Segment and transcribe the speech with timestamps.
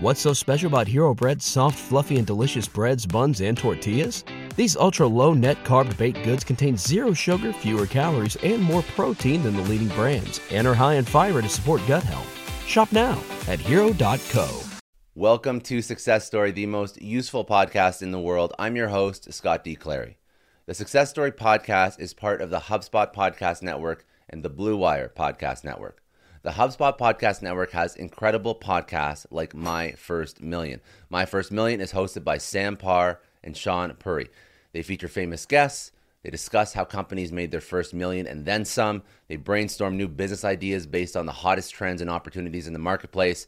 [0.00, 4.22] What's so special about Hero Bread's soft, fluffy, and delicious breads, buns, and tortillas?
[4.54, 9.42] These ultra low net carb baked goods contain zero sugar, fewer calories, and more protein
[9.42, 12.32] than the leading brands, and are high in fiber to support gut health.
[12.64, 14.62] Shop now at hero.co.
[15.16, 18.52] Welcome to Success Story, the most useful podcast in the world.
[18.56, 19.74] I'm your host, Scott D.
[19.74, 20.18] Clary.
[20.66, 25.08] The Success Story podcast is part of the HubSpot Podcast Network and the Blue Wire
[25.12, 26.04] Podcast Network.
[26.48, 30.80] The HubSpot Podcast Network has incredible podcasts like My First Million.
[31.10, 34.30] My First Million is hosted by Sam Parr and Sean Puri.
[34.72, 35.92] They feature famous guests.
[36.22, 39.02] They discuss how companies made their first million and then some.
[39.28, 43.46] They brainstorm new business ideas based on the hottest trends and opportunities in the marketplace.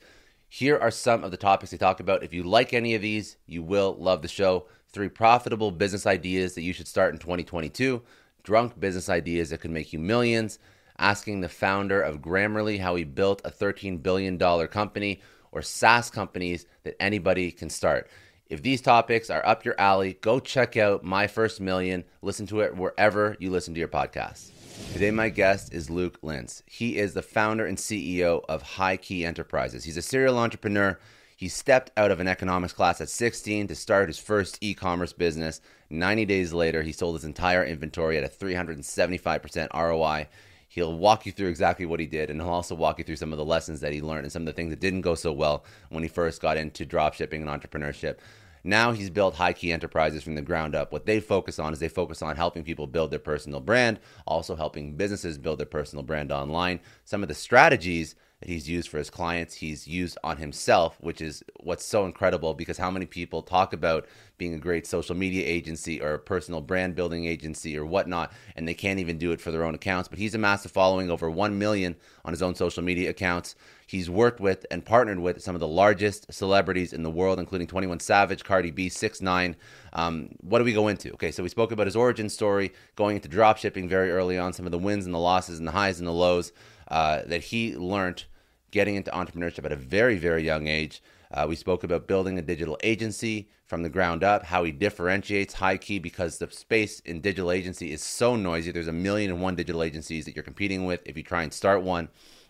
[0.50, 2.22] Here are some of the topics they talk about.
[2.22, 4.66] If you like any of these, you will love the show.
[4.92, 8.02] Three profitable business ideas that you should start in 2022,
[8.42, 10.58] drunk business ideas that could make you millions,
[11.00, 16.66] asking the founder of Grammarly how he built a $13 billion company, or SaaS companies
[16.84, 18.08] that anybody can start.
[18.48, 22.04] If these topics are up your alley, go check out My First Million.
[22.20, 24.50] Listen to it wherever you listen to your podcasts.
[24.92, 26.62] Today, my guest is Luke Lintz.
[26.66, 29.84] He is the founder and CEO of HighKey Enterprises.
[29.84, 30.98] He's a serial entrepreneur.
[31.36, 35.12] He stepped out of an economics class at 16 to start his first e commerce
[35.12, 35.60] business.
[35.88, 40.28] 90 days later, he sold his entire inventory at a 375% ROI.
[40.72, 43.32] He'll walk you through exactly what he did, and he'll also walk you through some
[43.32, 45.32] of the lessons that he learned and some of the things that didn't go so
[45.32, 48.18] well when he first got into dropshipping and entrepreneurship.
[48.62, 50.92] Now he's built high key enterprises from the ground up.
[50.92, 53.98] What they focus on is they focus on helping people build their personal brand,
[54.28, 56.78] also helping businesses build their personal brand online.
[57.04, 61.20] Some of the strategies that he's used for his clients, he's used on himself, which
[61.20, 64.06] is what's so incredible because how many people talk about
[64.38, 68.66] being a great social media agency or a personal brand building agency or whatnot, and
[68.66, 70.08] they can't even do it for their own accounts.
[70.08, 73.54] But he's amassed a following over 1 million on his own social media accounts.
[73.86, 77.66] He's worked with and partnered with some of the largest celebrities in the world, including
[77.66, 79.56] 21 Savage, Cardi B, 6 9
[79.92, 81.12] um, What do we go into?
[81.12, 84.64] Okay, so we spoke about his origin story, going into dropshipping very early on, some
[84.64, 86.52] of the wins and the losses and the highs and the lows
[86.88, 88.24] uh, that he learned
[88.70, 91.02] getting into entrepreneurship at a very, very young age.
[91.32, 95.54] Uh, we spoke about building a digital agency from the ground up, how he differentiates
[95.54, 98.72] high key because the space in digital agency is so noisy.
[98.72, 101.52] There's a million and one digital agencies that you're competing with if you try and
[101.52, 102.08] start one.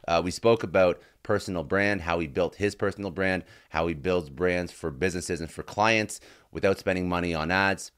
[0.09, 4.31] Uh, we spoke about personal brand, how he built his personal brand, how he builds
[4.31, 6.21] brands for businesses and for clients
[6.51, 7.93] without spending money on ads.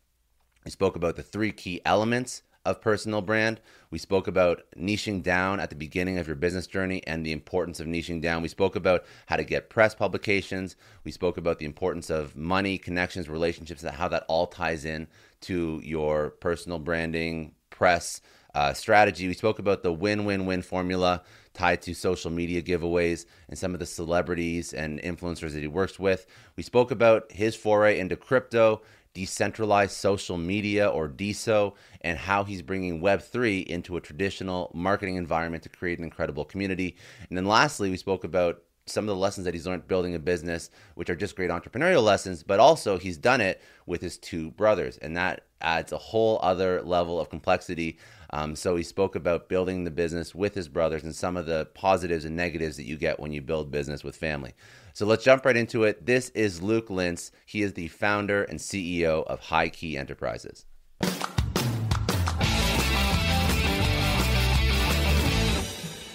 [0.65, 3.61] We spoke about the three key elements of personal brand.
[3.93, 7.79] We spoke about niching down at the beginning of your business journey and the importance
[7.79, 8.41] of niching down.
[8.41, 10.77] We spoke about how to get press publications.
[11.05, 15.09] We spoke about the importance of money, connections, relationships, and how that all ties in
[15.43, 18.23] to your personal branding, press
[18.55, 19.29] uh, strategy.
[19.29, 23.75] We spoke about the win win win formula tied to social media giveaways and some
[23.75, 26.27] of the celebrities and influencers that he works with.
[26.57, 28.81] We spoke about his foray into crypto
[29.15, 35.63] decentralized social media or DeSo, and how he's bringing Web3 into a traditional marketing environment
[35.65, 36.97] to create an incredible community.
[37.29, 40.19] And then lastly, we spoke about some of the lessons that he's learned building a
[40.19, 44.51] business, which are just great entrepreneurial lessons, but also he's done it with his two
[44.53, 47.99] brothers, and that adds a whole other level of complexity.
[48.31, 51.67] Um, so he spoke about building the business with his brothers and some of the
[51.75, 54.55] positives and negatives that you get when you build business with family.
[54.95, 56.05] So let's jump right into it.
[56.05, 57.31] This is Luke Lintz.
[57.47, 60.67] He is the founder and CEO of HighKey Enterprises.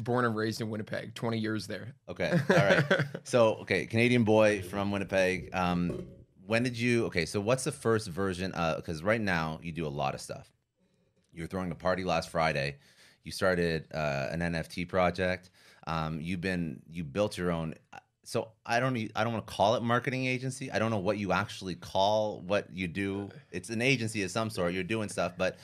[0.03, 1.95] Born and raised in Winnipeg, 20 years there.
[2.07, 2.39] Okay.
[2.49, 2.83] All right.
[3.23, 5.49] so, okay, Canadian boy from Winnipeg.
[5.53, 6.05] Um,
[6.45, 8.51] when did you, okay, so what's the first version?
[8.51, 10.51] Because right now you do a lot of stuff.
[11.33, 12.77] You were throwing a party last Friday.
[13.23, 15.49] You started uh, an NFT project.
[15.87, 17.73] Um, you've been, you built your own
[18.27, 20.69] so I don't I don't want to call it marketing agency.
[20.69, 23.29] I don't know what you actually call what you do.
[23.51, 24.73] It's an agency of some sort.
[24.73, 25.55] You're doing stuff, but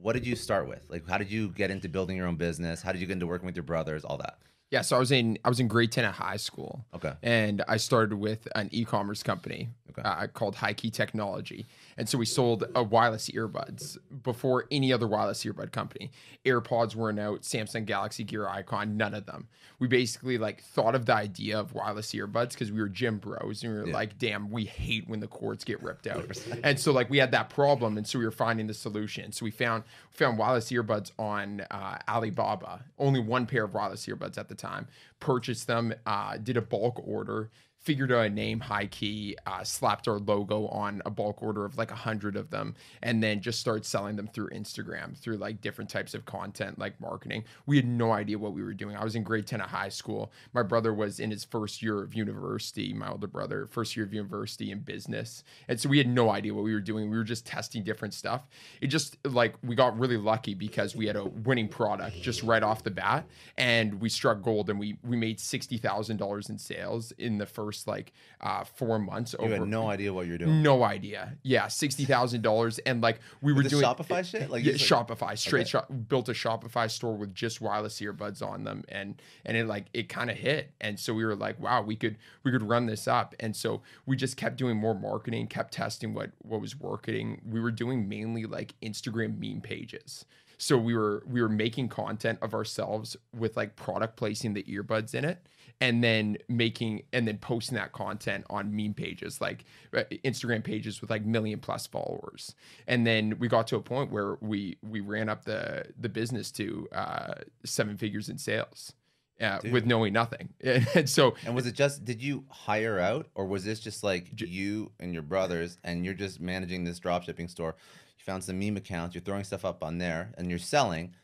[0.00, 0.88] what did you start with?
[0.88, 2.82] Like, how did you get into building your own business?
[2.82, 4.04] How did you get into working with your brothers?
[4.04, 4.38] All that.
[4.70, 6.84] Yeah, so I was in I was in grade ten at high school.
[6.94, 7.14] Okay.
[7.24, 10.02] And I started with an e-commerce company okay.
[10.08, 15.44] uh, called HighKey Technology, and so we sold a wireless earbuds before any other wireless
[15.44, 16.10] earbud company.
[16.44, 19.48] AirPods weren't out, Samsung Galaxy Gear Icon, none of them.
[19.78, 23.62] We basically like thought of the idea of wireless earbuds because we were gym bros
[23.62, 23.94] and we were yeah.
[23.94, 26.26] like, damn, we hate when the cords get ripped out.
[26.64, 29.32] and so like we had that problem, and so we were finding the solution.
[29.32, 32.84] So we found found wireless earbuds on uh, Alibaba.
[32.98, 34.86] Only one pair of wireless earbuds at the time.
[35.20, 37.50] Purchased them, uh, did a bulk order
[37.84, 41.76] figured out a name high key uh, slapped our logo on a bulk order of
[41.76, 45.60] like a hundred of them and then just started selling them through instagram through like
[45.60, 47.44] different types of content like marketing.
[47.66, 48.96] We had no idea what we were doing.
[48.96, 50.32] I was in grade 10 of high school.
[50.54, 54.14] My brother was in his first year of university my older brother first year of
[54.14, 55.44] university in business.
[55.68, 57.10] And so we had no idea what we were doing.
[57.10, 58.46] We were just testing different stuff.
[58.80, 62.62] It just like we got really lucky because we had a winning product just right
[62.62, 63.26] off the bat
[63.58, 68.12] and we struck gold and we we made $60000 in sales in the first like
[68.40, 69.34] uh, four months.
[69.38, 70.62] You over, had no idea what you're doing.
[70.62, 71.36] No idea.
[71.42, 74.50] Yeah, sixty thousand dollars, and like we were doing Shopify shit?
[74.50, 78.64] Like, yeah, like- Shopify straight shop built a Shopify store with just wireless earbuds on
[78.64, 81.82] them, and and it like it kind of hit, and so we were like, wow,
[81.82, 85.46] we could we could run this up, and so we just kept doing more marketing,
[85.46, 87.40] kept testing what what was working.
[87.48, 90.24] We were doing mainly like Instagram meme pages.
[90.58, 95.14] So we were we were making content of ourselves with like product placing the earbuds
[95.14, 95.44] in it
[95.80, 101.00] and then making and then posting that content on meme pages like uh, Instagram pages
[101.00, 102.54] with like million plus followers.
[102.86, 106.50] And then we got to a point where we we ran up the the business
[106.52, 107.34] to uh,
[107.64, 108.92] seven figures in sales.
[109.40, 110.48] Uh, with knowing nothing,
[110.94, 114.40] and so And was it just did you hire out or was this just like
[114.40, 117.74] you and your brothers and you're just managing this dropshipping store?
[118.16, 121.16] You found some meme accounts, you're throwing stuff up on there and you're selling.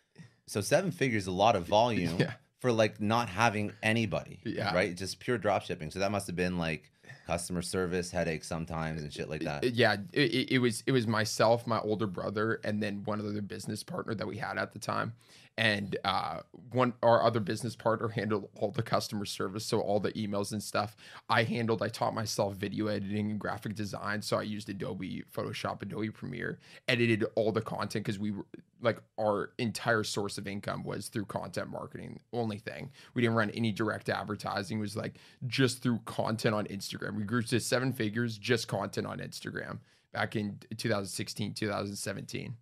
[0.48, 2.32] So seven figures a lot of volume Yeah.
[2.60, 4.38] For like not having anybody.
[4.44, 4.74] Yeah.
[4.74, 4.94] Right?
[4.96, 5.92] Just pure dropshipping.
[5.92, 6.90] So that must have been like
[7.26, 9.62] customer service headaches sometimes and shit like that.
[9.74, 13.40] yeah it, it- it was it was myself my older brother and then one other
[13.40, 15.12] business partner that we had at the time
[15.60, 16.40] and uh
[16.72, 20.62] one our other business partner handled all the customer service so all the emails and
[20.62, 20.96] stuff
[21.28, 21.82] i handled.
[21.82, 26.58] I taught myself video editing and graphic design so i used adobe photoshop adobe premiere
[26.88, 28.46] edited all the content because we were
[28.82, 32.90] like our entire source of income was through content marketing only thing.
[33.12, 34.78] We didn't run any direct advertising.
[34.78, 35.16] It was like
[35.46, 37.14] just through content on instagram.
[37.14, 39.80] We grew to seven figures just content on instagram
[40.12, 42.56] back in 2016 2017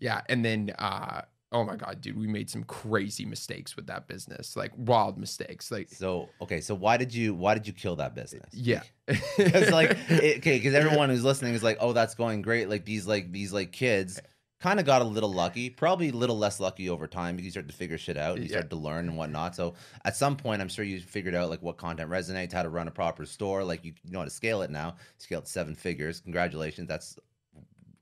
[0.00, 4.06] yeah and then uh oh my god dude we made some crazy mistakes with that
[4.06, 7.96] business like wild mistakes like So okay, so why did you why did you kill
[7.96, 8.48] that business?
[8.52, 12.68] yeah It's like it, okay, because everyone who's listening is like, oh, that's going great.
[12.68, 14.20] Like these like these like kids
[14.60, 17.50] kind of got a little lucky, probably a little less lucky over time because you
[17.50, 18.58] start to figure shit out and you Yeah.
[18.58, 19.56] start to learn and whatnot.
[19.56, 19.74] So
[20.04, 22.86] at some point, I'm sure you figured out like what content resonates, how to run
[22.86, 24.96] a proper store, like you, you know how to scale it now.
[25.18, 26.20] Scaled seven figures.
[26.20, 27.18] Congratulations, that's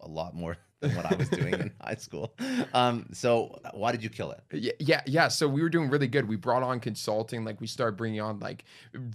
[0.00, 2.34] a lot more than what I was doing in high school.
[2.72, 4.40] Um, so why did you kill it?
[4.52, 5.28] Yeah, yeah, yeah.
[5.28, 6.28] So we were doing really good.
[6.28, 8.64] We brought on consulting, like we started bringing on like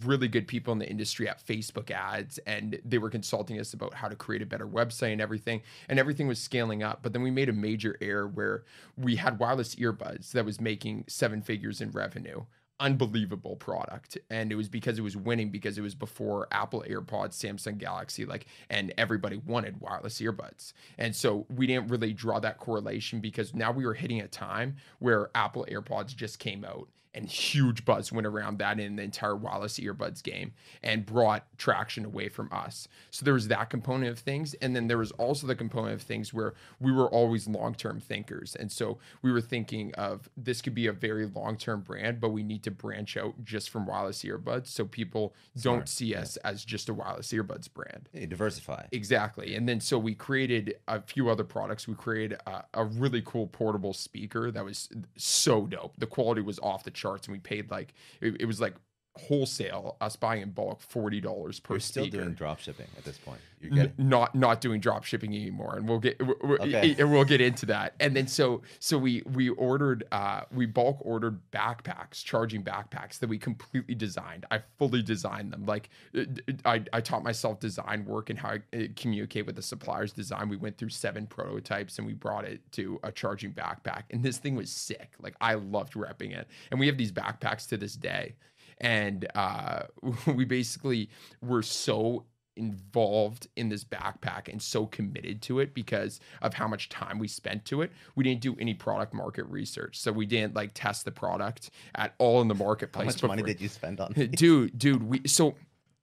[0.04, 3.94] really good people in the industry at Facebook ads, and they were consulting us about
[3.94, 5.62] how to create a better website and everything.
[5.90, 7.00] And everything was scaling up.
[7.02, 8.64] But then we made a major error where
[8.98, 12.44] we had wireless earbuds that was making seven figures in revenue.
[12.80, 17.34] Unbelievable product, and it was because it was winning because it was before Apple AirPods,
[17.34, 22.58] Samsung Galaxy, like, and everybody wanted wireless earbuds, and so we didn't really draw that
[22.58, 27.28] correlation because now we were hitting a time where Apple AirPods just came out and
[27.28, 32.30] huge buzz went around that in the entire wireless earbuds game and brought traction away
[32.30, 32.88] from us.
[33.12, 34.54] So there was that component of things.
[34.56, 38.00] And then there was also the component of things where we were always long term
[38.00, 38.56] thinkers.
[38.56, 42.30] And so we were thinking of this could be a very long term brand, but
[42.30, 46.66] we need to branch out just from wireless earbuds so people don't see us as
[46.66, 48.10] just a wireless earbuds brand.
[48.14, 48.86] Hey, diversify.
[48.92, 49.56] Exactly.
[49.56, 51.88] And then so we created a few other products.
[51.88, 55.94] We created a, a really cool portable speaker that was so dope.
[55.98, 58.76] The quality was off the charts, and we paid like it, it was like
[59.16, 62.18] wholesale us buying in bulk forty dollars per You're still speaker.
[62.24, 63.40] doing drop shipping at this point.
[63.62, 66.96] You're N- not not doing drop shipping anymore and we'll get Okay.
[66.98, 67.94] and we'll get into that.
[68.00, 73.30] And then so so we we ordered uh we bulk ordered backpacks charging backpacks that
[73.30, 74.46] we completely designed.
[74.52, 75.66] I fully designed them.
[75.66, 76.24] Like uh,
[76.66, 80.50] i i taught myself design work and how i uh, communicate with the suppliers design.
[80.50, 84.40] We went through seven prototypes and we brought it to a charging backpack and this
[84.40, 85.14] thing was sick.
[85.22, 86.48] Like i loved repping it.
[86.72, 88.36] And we have these backpacks to this day
[88.80, 89.84] and uh,
[90.28, 91.10] we basically
[91.42, 92.26] were so
[92.56, 97.28] involved in this backpack and so committed to it because of how much time we
[97.28, 101.04] spent to it we didn't do any product market research so we didn't like test
[101.04, 103.06] the product at all in the marketplace.
[103.06, 104.12] how much money before- did you spend on?
[104.36, 105.56] dude dude we so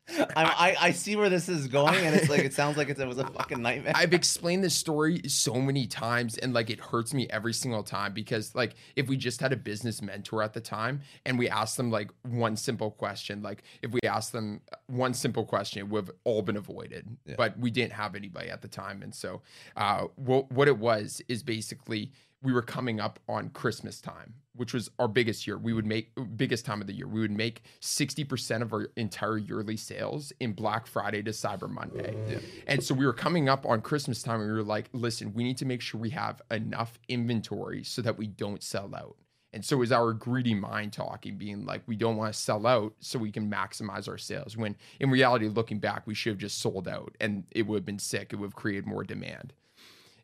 [0.09, 3.00] I, I I see where this is going, and it's like it sounds like it's,
[3.00, 3.92] it was a fucking nightmare.
[3.95, 8.12] I've explained this story so many times and like it hurts me every single time
[8.12, 11.76] because like if we just had a business mentor at the time and we asked
[11.76, 16.07] them like one simple question, like if we asked them one simple question, it would
[16.07, 17.16] have all been avoided.
[17.37, 19.02] But we didn't have anybody at the time.
[19.02, 19.42] And so
[19.76, 24.73] uh what what it was is basically we were coming up on Christmas time, which
[24.73, 25.59] was our biggest year.
[25.59, 27.06] We would make biggest time of the year.
[27.06, 32.40] We would make 60% of our entire yearly sales in Black Friday to Cyber Monday.
[32.66, 35.44] And so we were coming up on Christmas time and we were like, listen, we
[35.44, 39.16] need to make sure we have enough inventory so that we don't sell out.
[39.52, 42.66] And so it was our greedy mind talking, being like, we don't want to sell
[42.66, 44.56] out so we can maximize our sales.
[44.56, 47.85] When in reality, looking back, we should have just sold out and it would have
[47.85, 48.32] been sick.
[48.32, 49.52] It would have created more demand.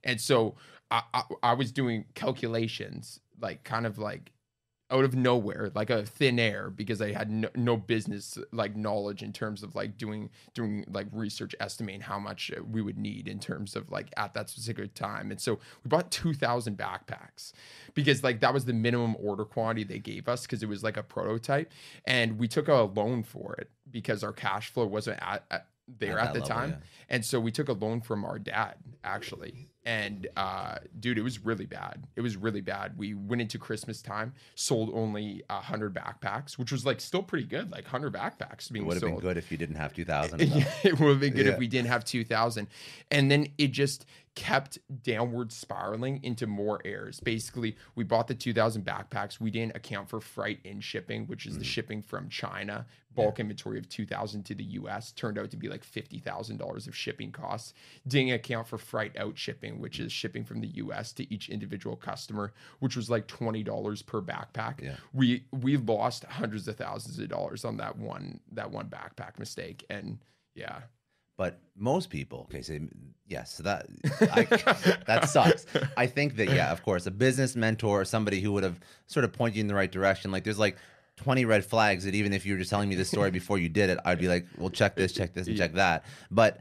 [0.05, 0.55] And so
[0.91, 4.33] I, I, I was doing calculations, like kind of like
[4.89, 9.21] out of nowhere, like a thin air, because I had no, no business like knowledge
[9.21, 13.27] in terms of like doing doing like research, estimating how much uh, we would need
[13.27, 15.33] in terms of like at that specific time.
[15.33, 17.53] And so we bought two thousand backpacks
[17.95, 20.97] because like that was the minimum order quantity they gave us because it was like
[20.97, 21.73] a prototype,
[22.05, 26.19] and we took a loan for it because our cash flow wasn't at, at there
[26.19, 26.71] At at, the level, time.
[26.71, 26.77] yeah.
[27.09, 28.75] And so we took a loan from our dad,
[29.05, 29.69] actually.
[29.87, 32.09] And uh, dude, it was really bad.
[32.17, 32.99] It was really bad.
[32.99, 37.47] We went into Christmas time, sold only a hundred backpacks, which was like still pretty
[37.47, 40.41] good, like hundred backpacks It being would have been good if you didn't have 2000.
[40.85, 41.53] It would have been good Yeah.
[41.53, 42.67] if we didn't have 2000
[43.13, 48.85] and then it just kept downward spiraling into more errors basically we bought the 2000
[48.85, 49.41] backpacks.
[49.41, 51.69] We didn't account for freight in shipping which is the mm.
[51.69, 52.87] shipping from china.
[53.15, 57.33] Bulk inventory of 2000 to the us turned out to be like $50000 of shipping
[57.33, 57.73] costs.
[58.07, 61.97] Didn't account for freight out shipping which is shipping from the us to each individual
[61.97, 64.83] customer which was like $20 per backpack.
[64.83, 64.97] Yeah.
[65.15, 69.87] we we lost hundreds of thousands of dollars on that one that one backpack mistake.
[69.89, 70.19] And
[70.55, 70.81] yeah
[71.37, 72.79] But most people, okay, so
[73.29, 73.87] yes, so that
[74.33, 74.45] I,
[75.07, 75.67] that sucks.
[75.97, 79.25] I think that yeah, of course, a business mentor or somebody who would have sort
[79.25, 80.31] of pointed you in the right direction.
[80.31, 80.77] Like there's like
[81.17, 83.69] 20 red flags that even if you were just telling me this story before you
[83.69, 86.05] did it, I'd be like, well, check this, check this, and check that.
[86.31, 86.61] But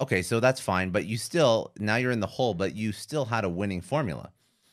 [0.00, 0.90] okay, so that's fine.
[0.90, 4.30] But you still now you're in the hole, but you still had a winning formula.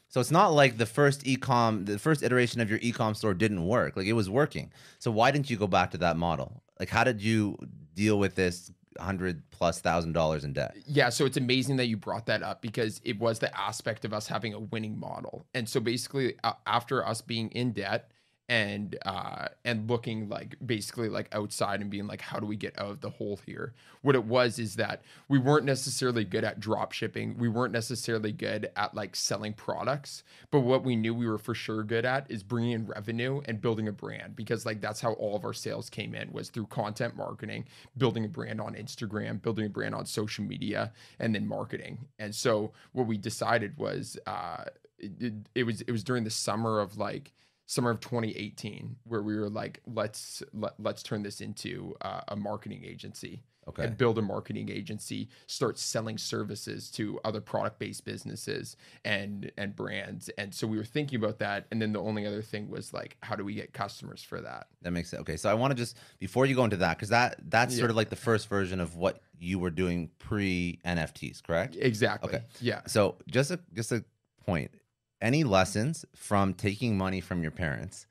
[0.07, 3.65] So it's not like the first ecom, the first iteration of your ecom store didn't
[3.65, 3.95] work.
[3.95, 4.71] Like it was working.
[4.99, 6.61] So why didn't you go back to that model?
[6.79, 7.57] Like how did you
[7.95, 10.75] deal with this hundred plus thousand dollars in debt?
[10.85, 14.13] Yeah, so it's amazing that you brought that up because it was the aspect of
[14.13, 15.45] us having a winning model.
[15.53, 18.11] And so basically, uh, after us being in debt
[18.51, 22.77] and uh, and looking like basically like outside and being like, how do we get
[22.77, 23.73] out of the hole here?
[24.01, 27.37] What it was is that we weren't necessarily good at drop shipping.
[27.37, 30.23] We weren't necessarily good at like selling products.
[30.51, 33.61] But what we knew we were for sure good at is bringing in revenue and
[33.61, 36.65] building a brand because like that's how all of our sales came in was through
[36.65, 37.63] content marketing,
[37.95, 41.99] building a brand on Instagram, building a brand on social media, and then marketing.
[42.19, 44.65] And so what we decided was uh,
[44.99, 47.31] it, it, it was it was during the summer of like
[47.71, 52.35] summer of 2018 where we were like let's let, let's turn this into uh, a
[52.35, 53.83] marketing agency Okay.
[53.85, 58.75] and build a marketing agency start selling services to other product based businesses
[59.05, 62.41] and and brands and so we were thinking about that and then the only other
[62.41, 65.21] thing was like how do we get customers for that That makes sense.
[65.21, 67.79] Okay, so I want to just before you go into that because that that's Yeah.
[67.81, 71.77] sort of like the first version of what you were doing pre NFTs, correct?
[71.79, 72.43] exactly Okay.
[72.59, 74.03] yeah So just a just a
[74.43, 74.71] point.
[75.21, 78.07] Any lessons from taking money from your parents?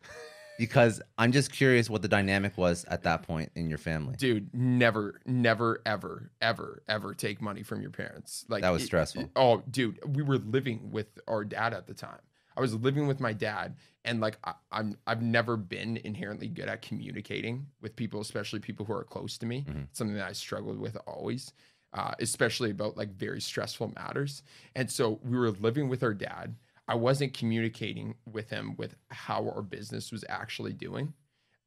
[0.58, 4.14] Because I'm just curious what the dynamic was at that point in your family.
[4.18, 8.86] dude never never ever ever ever take money from your parents like That was it-
[8.86, 9.22] stressful.
[9.22, 12.20] it- oh dude we were living with our dad at the time
[12.56, 16.68] i was living with my dad and like I, i'm i've never been inherently good
[16.68, 19.86] at communicating with people especially people who are close to me Mhm.
[19.92, 21.52] Something that i struggled with always
[21.94, 24.42] uh, especially about like very stressful matters
[24.76, 26.54] and so we were living with our dad
[26.90, 31.14] i wasn't communicating with him with how our business was actually doing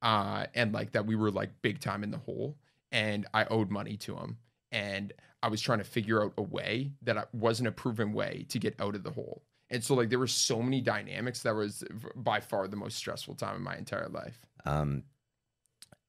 [0.04, 2.58] uh, and like that we were like big time in the hole
[2.94, 4.38] and I owed money to him
[4.72, 5.12] and
[5.42, 8.60] I was trying to figure out a way that I, wasn't a proven way to
[8.60, 9.44] get out of the hole.
[9.70, 11.84] And so like there were so many dynamics that was
[12.16, 14.46] by far the most stressful time in my entire life.
[14.66, 15.04] Um,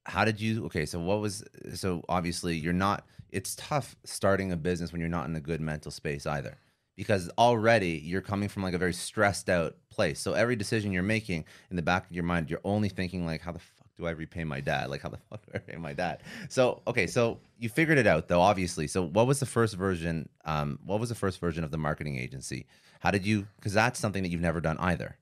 [0.05, 0.65] how did you?
[0.67, 1.43] Okay, so what was?
[1.73, 3.07] So obviously you're not.
[3.31, 6.57] It's tough starting a business when you're not in a good mental space either,
[6.95, 10.19] because already you're coming from like a very stressed out place.
[10.19, 13.41] So every decision you're making in the back of your mind, you're only thinking like,
[13.41, 14.89] how the fuck do I repay my dad?
[14.89, 16.21] Like how the fuck do I repay my dad?
[16.49, 18.87] So okay, so you figured it out though, obviously.
[18.87, 20.29] So what was the first version?
[20.45, 22.65] Um, what was the first version of the marketing agency?
[22.99, 23.47] How did you?
[23.57, 25.17] Because that's something that you've never done either.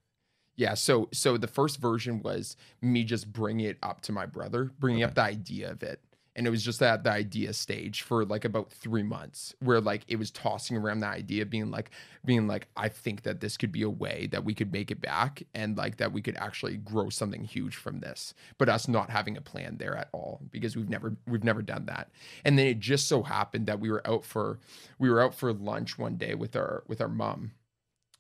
[0.56, 4.72] Yeah, so so the first version was me just bringing it up to my brother,
[4.80, 6.00] bringing up the idea of it.
[6.36, 10.04] And it was just at the idea stage for like about three months, where like
[10.08, 11.92] it was tossing around the idea, being like,
[12.26, 15.02] being like, I think that this could be a way that we could make it
[15.02, 18.34] back, and like that we could actually grow something huge from this.
[18.58, 21.86] But us not having a plan there at all because we've never we've never done
[21.86, 22.10] that.
[22.44, 24.60] And then it just so happened that we were out for
[24.98, 27.52] we were out for lunch one day with our with our mom,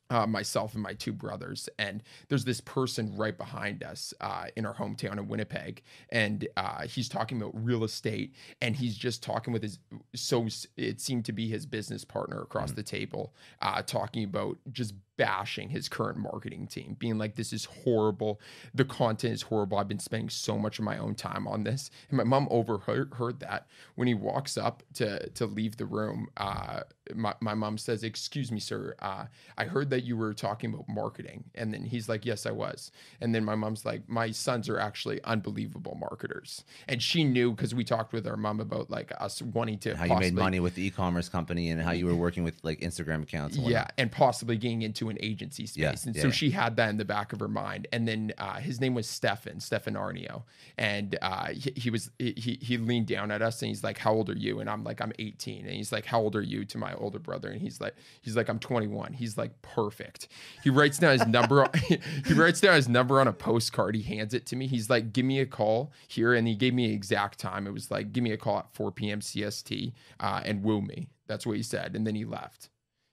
[0.10, 1.70] uh, myself and my two brothers.
[1.80, 5.82] And there's this person right behind us uh, in our hometown in Winnipeg.
[6.10, 8.36] And uh, he's talking about real estate.
[8.62, 9.80] And he's just talking with his,
[10.14, 12.78] so it seemed to be his business partner across mm-hmm.
[12.78, 17.66] the table, uh, talking about just bashing his current marketing team, being like, this is
[17.66, 18.40] horrible.
[18.74, 19.78] The content is horrible.
[19.78, 21.92] I've been spending so much of my own time on this.
[22.10, 26.28] And my mom overheard heard that when he walks up to, to leave the room.
[26.38, 26.82] Uh,
[27.14, 28.96] my, my mom says, Excuse me, sir.
[29.00, 29.26] Uh,
[29.58, 31.44] I heard that you were talking about marketing.
[31.56, 32.92] And then he's like, Yes, I was.
[33.22, 36.64] And then my mom's like, My sons are actually unbelievable marketers.
[36.88, 40.08] And she knew because we talked with our mom about like us wanting to how
[40.08, 42.56] possibly, you made money with the e commerce company and how you were working with
[42.64, 43.58] like Instagram accounts.
[43.58, 43.88] And yeah.
[43.98, 45.78] And possibly getting into an agency space.
[45.82, 46.34] Yeah, and yeah, so yeah.
[46.34, 47.88] she had that in the back of her mind.
[47.92, 50.44] And then uh, his name was Stefan, Stefan Aarnio.
[50.78, 54.14] And uh, he, he was, he, he leaned down at us and he's like, How
[54.14, 54.60] old are you?
[54.60, 55.66] And I'm like, I'm 18.
[55.66, 58.36] And he's like, How old are you to my older brother and he's like he's
[58.36, 60.28] like i'm 21 he's like perfect
[60.64, 61.68] he writes down his number
[62.26, 65.14] he writes down his number on a postcard he hands it to me he's like
[65.14, 68.12] give me a call here and he gave me an exact time it was like
[68.12, 71.64] give me a call at 4 p.m cst uh, and woo me that's what he
[71.64, 72.70] said and then he left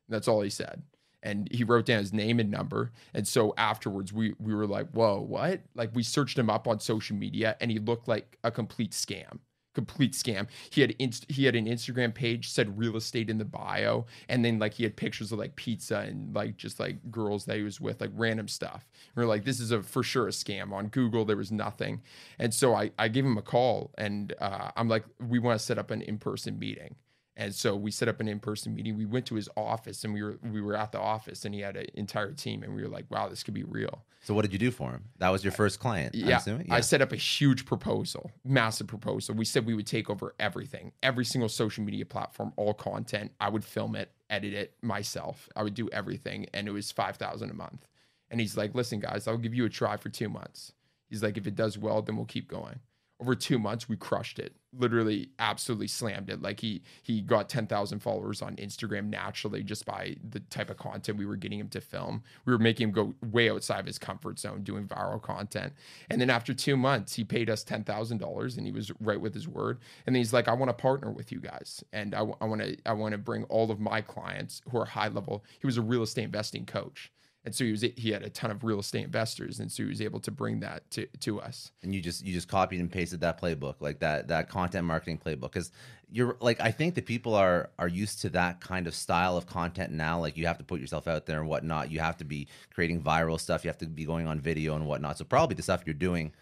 [0.08, 0.82] that's all he said
[1.22, 2.92] and he wrote down his name and number.
[3.14, 6.80] And so afterwards, we we were like, "Whoa, what?" Like we searched him up on
[6.80, 9.38] social media, and he looked like a complete scam
[9.74, 10.48] complete scam.
[10.70, 14.44] He had inst- he had an Instagram page said real estate in the bio, and
[14.44, 17.62] then like he had pictures of like pizza and like just like girls that he
[17.62, 18.88] was with, like random stuff.
[19.14, 20.72] we are like, this is a for sure a scam.
[20.72, 22.02] On Google, there was nothing,
[22.38, 25.64] and so I I gave him a call, and uh, I'm like, we want to
[25.64, 26.96] set up an in person meeting.
[27.40, 28.98] And so we set up an in-person meeting.
[28.98, 31.62] We went to his office and we were we were at the office and he
[31.62, 34.04] had an entire team and we were like, wow, this could be real.
[34.20, 35.04] So what did you do for him?
[35.16, 36.38] That was your first client, yeah.
[36.46, 36.58] yeah.
[36.68, 39.34] I set up a huge proposal, massive proposal.
[39.34, 43.32] We said we would take over everything, every single social media platform, all content.
[43.40, 45.48] I would film it, edit it myself.
[45.56, 47.86] I would do everything and it was 5,000 a month.
[48.30, 50.74] And he's like, "Listen guys, I'll give you a try for 2 months."
[51.08, 52.80] He's like, "If it does well, then we'll keep going."
[53.20, 54.54] Over two months we crushed it.
[54.72, 56.40] Literally absolutely slammed it.
[56.40, 61.18] Like he he got 10,000 followers on Instagram naturally just by the type of content
[61.18, 62.22] we were getting him to film.
[62.46, 65.72] We were making him go way outside of his comfort zone doing viral content.
[66.08, 69.48] And then after 2 months he paid us $10,000 and he was right with his
[69.48, 69.80] word.
[70.06, 72.62] And then he's like I want to partner with you guys and I, I want
[72.62, 75.44] to I want to bring all of my clients who are high level.
[75.58, 77.12] He was a real estate investing coach
[77.44, 79.88] and so he was he had a ton of real estate investors and so he
[79.88, 81.72] was able to bring that to to us.
[81.82, 85.18] And you just you just copied and pasted that playbook like that that content marketing
[85.24, 85.52] playbook.
[85.52, 85.72] Because
[86.12, 89.46] you're like i think that people are are used to that kind of style of
[89.46, 90.20] content now.
[90.20, 91.90] Like you have to put yourself out there and whatnot.
[91.90, 93.64] You have to be creating viral stuff.
[93.64, 95.16] You have to be going on video and whatnot.
[95.16, 96.32] So probably the stuff you're doing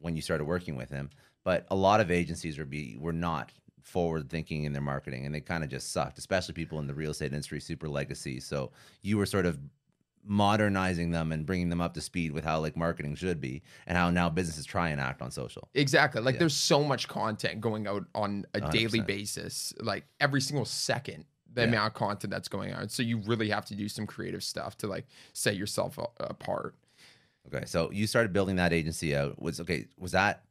[0.00, 1.10] when you started working with him.
[1.44, 5.34] But a lot of agencies were be were not forward thinking in their marketing and
[5.34, 8.40] they kind of just sucked especially people in the real estate industry super legacy.
[8.40, 8.70] So
[9.02, 9.58] you were sort of
[10.24, 13.96] modernizing them and bringing them up to speed with how like marketing should be and
[13.96, 15.68] how now businesses try and act on social.
[15.74, 16.20] Exactly.
[16.20, 16.40] Like yeah.
[16.40, 18.70] there's so much content going out on a 100%.
[18.70, 21.68] daily basis, like every single second the yeah.
[21.68, 22.88] amount of content that's going on.
[22.88, 26.76] So you really have to do some creative stuff to like set yourself apart.
[27.52, 27.64] Okay.
[27.66, 29.40] So you started building that agency out.
[29.40, 30.44] Was okay, was that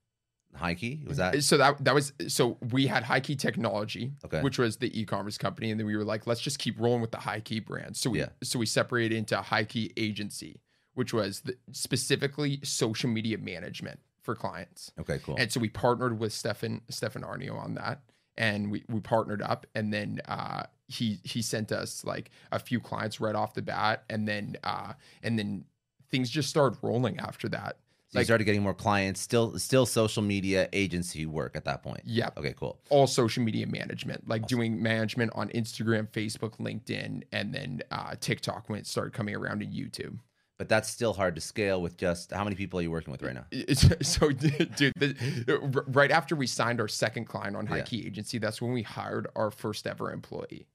[0.57, 1.43] HighKey was that?
[1.43, 4.41] So that that was so we had HighKey Technology, okay.
[4.41, 7.11] which was the e-commerce company, and then we were like, let's just keep rolling with
[7.11, 7.95] the HighKey brand.
[7.95, 8.29] So we yeah.
[8.43, 10.59] so we separated into High Key Agency,
[10.95, 14.91] which was the, specifically social media management for clients.
[14.99, 15.35] Okay, cool.
[15.37, 18.01] And so we partnered with Stefan Stefan Aarnio on that,
[18.37, 22.79] and we we partnered up, and then uh, he he sent us like a few
[22.79, 25.65] clients right off the bat, and then uh, and then
[26.09, 27.77] things just started rolling after that.
[28.09, 31.83] So like, you started getting more clients, still still social media agency work at that
[31.83, 32.01] point.
[32.05, 32.29] Yeah.
[32.37, 32.79] Okay, cool.
[32.89, 34.57] All social media management, like awesome.
[34.57, 39.61] doing management on Instagram, Facebook, LinkedIn, and then uh, TikTok when it started coming around
[39.61, 40.17] in YouTube.
[40.57, 43.21] But that's still hard to scale with just how many people are you working with
[43.21, 43.45] right now?
[44.01, 47.83] So, dude, the, right after we signed our second client on High yeah.
[47.83, 50.65] Key Agency, that's when we hired our first ever employee.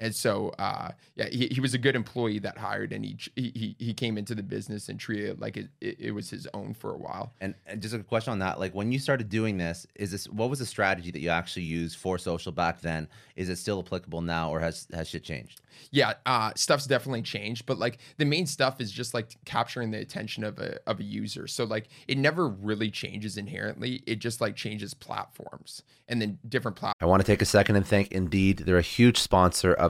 [0.00, 3.76] And so, uh, yeah, he, he was a good employee that hired, and he he
[3.78, 6.72] he came into the business and treated it like it, it, it was his own
[6.72, 7.34] for a while.
[7.42, 10.26] And, and, just a question on that: like when you started doing this, is this
[10.30, 13.08] what was the strategy that you actually used for social back then?
[13.36, 15.60] Is it still applicable now, or has has shit changed?
[15.90, 19.98] Yeah, uh, stuff's definitely changed, but like the main stuff is just like capturing the
[19.98, 21.46] attention of a of a user.
[21.46, 24.02] So like it never really changes inherently.
[24.06, 26.96] It just like changes platforms and then different platforms.
[27.00, 28.58] I want to take a second and thank Indeed.
[28.58, 29.89] They're a huge sponsor of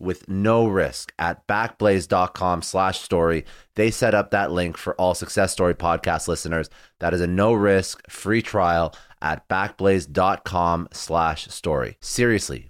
[0.00, 3.44] with no risk at backblaze.com slash story.
[3.76, 6.68] They set up that link for all Success Story podcast listeners.
[6.98, 11.96] That is a no risk free trial at backblaze.com slash story.
[12.00, 12.69] Seriously,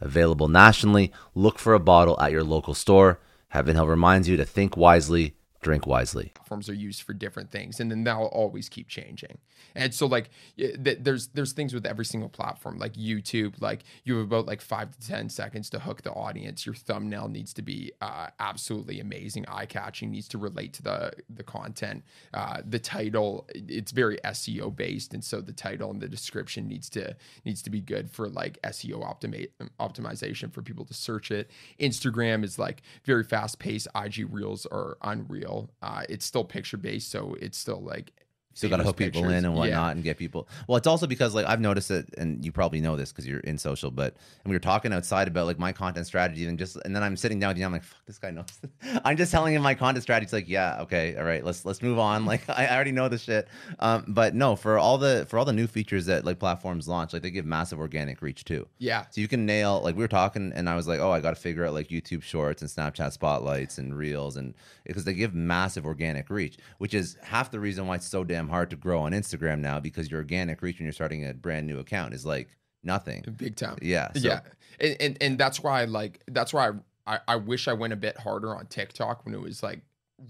[0.00, 3.20] Available nationally, look for a bottle at your local store.
[3.48, 6.32] Heaven Hill reminds you to think wisely, drink wisely.
[6.34, 9.38] Platforms are used for different things, and then that'll always keep changing.
[9.74, 13.60] And so, like, th- there's there's things with every single platform, like YouTube.
[13.60, 16.66] Like, you have about like five to ten seconds to hook the audience.
[16.66, 20.10] Your thumbnail needs to be uh, absolutely amazing, eye catching.
[20.10, 22.04] Needs to relate to the the content.
[22.32, 26.88] Uh, the title, it's very SEO based, and so the title and the description needs
[26.90, 29.48] to needs to be good for like SEO optimi-
[29.80, 31.50] optimization for people to search it.
[31.80, 33.88] Instagram is like very fast paced.
[33.94, 35.45] IG Reels are unreal.
[35.82, 38.12] Uh, it's still picture based, so it's still like
[38.56, 39.38] Still got to hook people pictures.
[39.38, 39.58] in and Yeah.
[39.60, 40.48] whatnot and get people.
[40.66, 43.40] Well, it's also because like I've noticed it, and you probably know this because you're
[43.40, 43.90] in social.
[43.90, 44.14] But
[44.44, 47.16] and we were talking outside about like my content strategy, and just and then I'm
[47.16, 47.66] sitting down with you.
[47.66, 48.46] I'm like, fuck, this guy knows.
[49.04, 50.24] I'm just telling him my content strategy.
[50.24, 52.24] It's like, yeah, okay, all right, let's let's move on.
[52.26, 53.46] Like I already know this shit.
[53.78, 57.12] Um, but no, for all the for all the new features that like platforms launch,
[57.12, 58.66] like they give massive organic reach too.
[58.78, 59.04] Yeah.
[59.10, 61.34] So you can nail like we were talking, and I was like, oh, I got
[61.34, 64.54] to figure out like YouTube Shorts and Snapchat Spotlights and Reels, and
[64.86, 68.45] because they give massive organic reach, which is half the reason why it's so damn
[68.48, 71.66] hard to grow on Instagram now because your organic reach when you're starting a brand
[71.66, 72.48] new account is like
[72.82, 73.24] nothing.
[73.36, 73.76] big time.
[73.82, 74.40] Yeah, so- yeah,
[74.80, 76.68] and, and and that's why like that's why
[77.06, 79.80] I, I I wish I went a bit harder on TikTok when it was like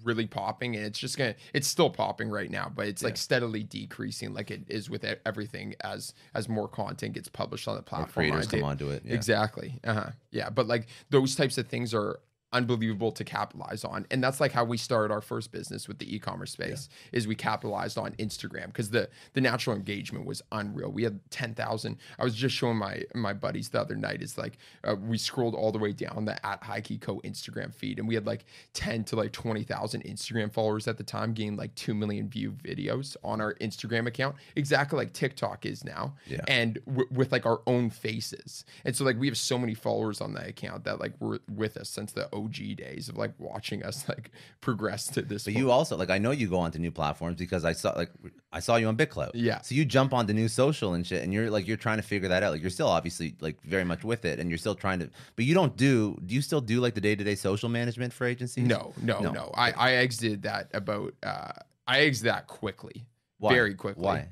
[0.03, 3.63] really popping and it's just gonna it's still popping right now but it's like steadily
[3.63, 7.85] decreasing like it is with everything as as more content gets published on the More
[8.05, 9.03] platform creators I come onto it.
[9.05, 9.15] Yeah.
[9.15, 9.79] Exactly.
[9.85, 10.11] Uh-huh.
[10.33, 10.51] Yeah.
[10.51, 12.19] But like those types of things are
[12.53, 14.07] unbelievable to capitalize on.
[14.11, 17.35] And that's like how we started our first business with the e-commerce space is we
[17.35, 20.91] capitalized on Instagram because the the natural engagement was unreal.
[20.91, 21.97] We had 10,000.
[22.19, 25.55] I was just showing my my buddies the other night is like uh, we scrolled
[25.55, 29.05] all the way down the at HighKey Co Instagram feed and we had like 10
[29.05, 33.41] to like 20,000 Instagram followers at the time gained like 2 million view videos on
[33.41, 34.37] our Instagram account.
[34.55, 36.41] Exactly like TikTok is now Yeah.
[36.49, 38.65] and w- with like our own faces.
[38.85, 41.77] And so like we have so many followers on that account that like were with
[41.77, 45.45] us since the OG days of like watching us like progress to this.
[45.45, 45.65] But point.
[45.65, 48.11] you also like I know you go onto new platforms because I saw like
[48.53, 49.31] I saw you on BitClout.
[49.35, 49.61] Yeah.
[49.63, 52.29] So you jump onto new social and shit, and you're like you're trying to figure
[52.29, 52.53] that out.
[52.53, 55.11] Like you're still obviously like very much with it, and you're still trying to.
[55.37, 56.17] But you don't do.
[56.27, 58.67] Do you still do like the day to day social management for agencies?
[58.67, 59.31] no, no, No.
[59.33, 61.53] no, I I exited that about uh
[61.87, 63.07] I exited that quickly.
[63.39, 63.53] Why?
[63.55, 64.03] Very quickly.
[64.05, 64.29] Why?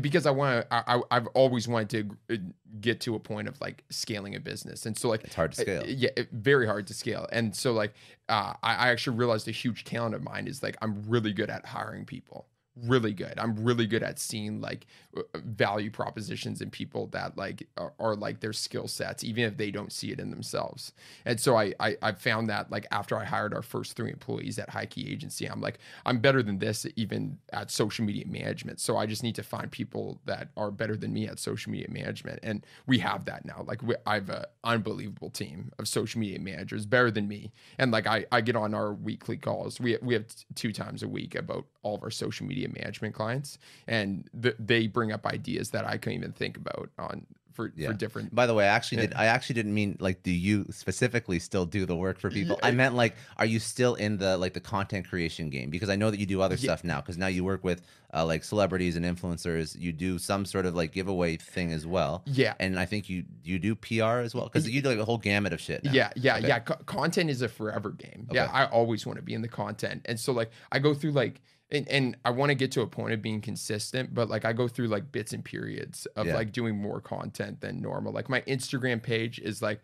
[0.00, 0.74] Because I want to.
[0.74, 2.38] I, I- I've always wanted to uh,
[2.80, 5.60] get to a point of like scaling a business, and so like It's hard to
[5.60, 5.82] scale.
[5.82, 7.26] uh, yeah, very hard to scale.
[7.32, 7.94] And so like
[8.28, 11.50] uh, I, I actually realized a huge talent of mine is like I'm really good
[11.50, 12.46] at hiring people.
[12.84, 13.34] Really good.
[13.38, 14.86] I'm really good at seeing like
[15.16, 19.56] uh, value propositions in people that like are, are like their skill sets, even if
[19.56, 20.92] they don't see it in themselves.
[21.24, 24.60] And so I, I I found that like after I hired our first three employees
[24.60, 28.78] at HighKey Agency, I'm like I'm better than this even at social media management.
[28.78, 31.88] So I just need to find people that are better than me at social media
[31.90, 33.64] management, and we have that now.
[33.66, 37.90] Like we, I have an unbelievable team of social media managers, better than me, and
[37.90, 39.80] like I I get on our weekly calls.
[39.80, 43.14] We we have t- two times a week about all of our social media management
[43.14, 47.72] clients, and th- they bring up ideas that I couldn't even think about on for
[47.76, 47.88] Yeah.
[47.88, 48.32] for different.
[48.32, 49.14] By the way, I actually did.
[49.14, 52.56] I actually didn't mean like, do you specifically still do the work for people?
[52.62, 55.68] I meant like, are you still in the like the content creation game?
[55.70, 56.62] Because I know that you do other Yeah.
[56.62, 57.00] stuff now.
[57.00, 57.82] Because now you work with
[58.14, 59.76] uh, like celebrities and influencers.
[59.78, 62.22] You do some sort of like giveaway thing as well.
[62.26, 62.54] Yeah.
[62.60, 65.18] and I think you you do PR as well because you do like a whole
[65.18, 65.82] gamut of shit.
[65.82, 65.92] Now.
[65.92, 66.46] Yeah, yeah, Okay.
[66.48, 66.58] yeah.
[66.60, 68.28] Co- content is a forever game.
[68.30, 71.12] Yeah, I always want to be in the content, and so like I go through
[71.12, 71.40] like.
[71.70, 74.52] And, and I want to get to a point of being consistent, but like I
[74.54, 76.34] go through like bits and periods of Yeah.
[76.34, 78.12] like doing more content than normal.
[78.12, 79.80] Like my Instagram page is like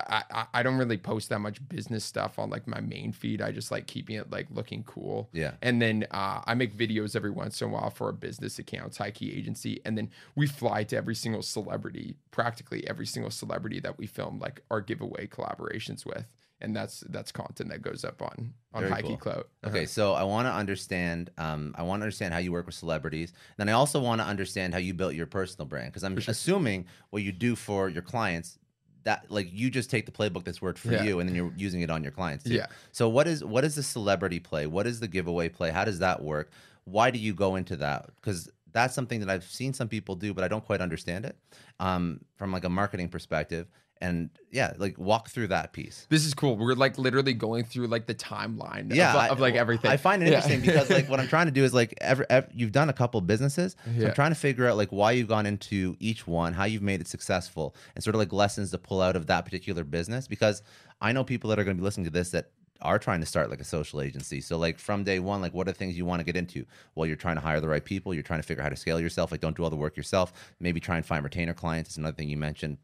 [0.00, 3.40] I, I don't really post that much business stuff on like my main feed.
[3.42, 5.28] I just like keeping it like looking cool.
[5.32, 5.52] Yeah.
[5.62, 8.98] And then uh, I make videos every once in a while for our business accounts,
[8.98, 9.80] HighKey Agency.
[9.84, 14.38] And then we fly to every single celebrity, practically every single celebrity that we film
[14.38, 16.32] like our giveaway collaborations with.
[16.60, 19.16] And that's that's content that goes up on on Very High Key cool.
[19.16, 19.48] Clout.
[19.64, 21.30] Okay, so I want to understand.
[21.38, 23.32] Um, I want to understand how you work with celebrities.
[23.56, 26.86] Then I also want to understand how you built your personal brand because I'm assuming
[27.10, 28.58] what you do for your clients
[29.04, 31.04] that like you just take the playbook that's worked for Yeah.
[31.04, 32.44] you and then you're using it on your clients.
[32.44, 32.54] Too.
[32.54, 32.66] Yeah.
[32.92, 34.66] So what is what is the celebrity play?
[34.66, 35.70] What is the giveaway play?
[35.70, 36.50] How does that work?
[36.84, 38.10] Why do you go into that?
[38.16, 41.36] Because that's something that I've seen some people do, but I don't quite understand it
[41.80, 43.68] um, from like a marketing perspective.
[44.00, 46.06] And yeah, like walk through that piece.
[46.08, 46.56] This is cool.
[46.56, 49.90] We're like literally going through like the timeline yeah, of, I- of like everything.
[49.90, 50.36] I find it Yeah.
[50.36, 52.92] interesting because like what I'm trying to do is like ever, ev you've done a
[52.92, 53.74] couple businesses.
[53.84, 54.08] So Yeah.
[54.08, 57.00] I'm trying to figure out like why you've gone into each one, how you've made
[57.00, 60.28] it successful, and sort of like lessons to pull out of that particular business.
[60.28, 60.62] Because
[61.00, 63.26] I know people that are going to be listening to this that are trying to
[63.26, 64.40] start like a social agency.
[64.40, 66.64] So like from day one, like what are things you want to get into?
[66.94, 68.14] Well, you're trying to hire the right people.
[68.14, 69.32] You're trying to figure out how to scale yourself.
[69.32, 70.32] Like don't do all the work yourself.
[70.60, 71.90] Maybe try and find retainer clients.
[71.90, 72.78] It's another thing you mentioned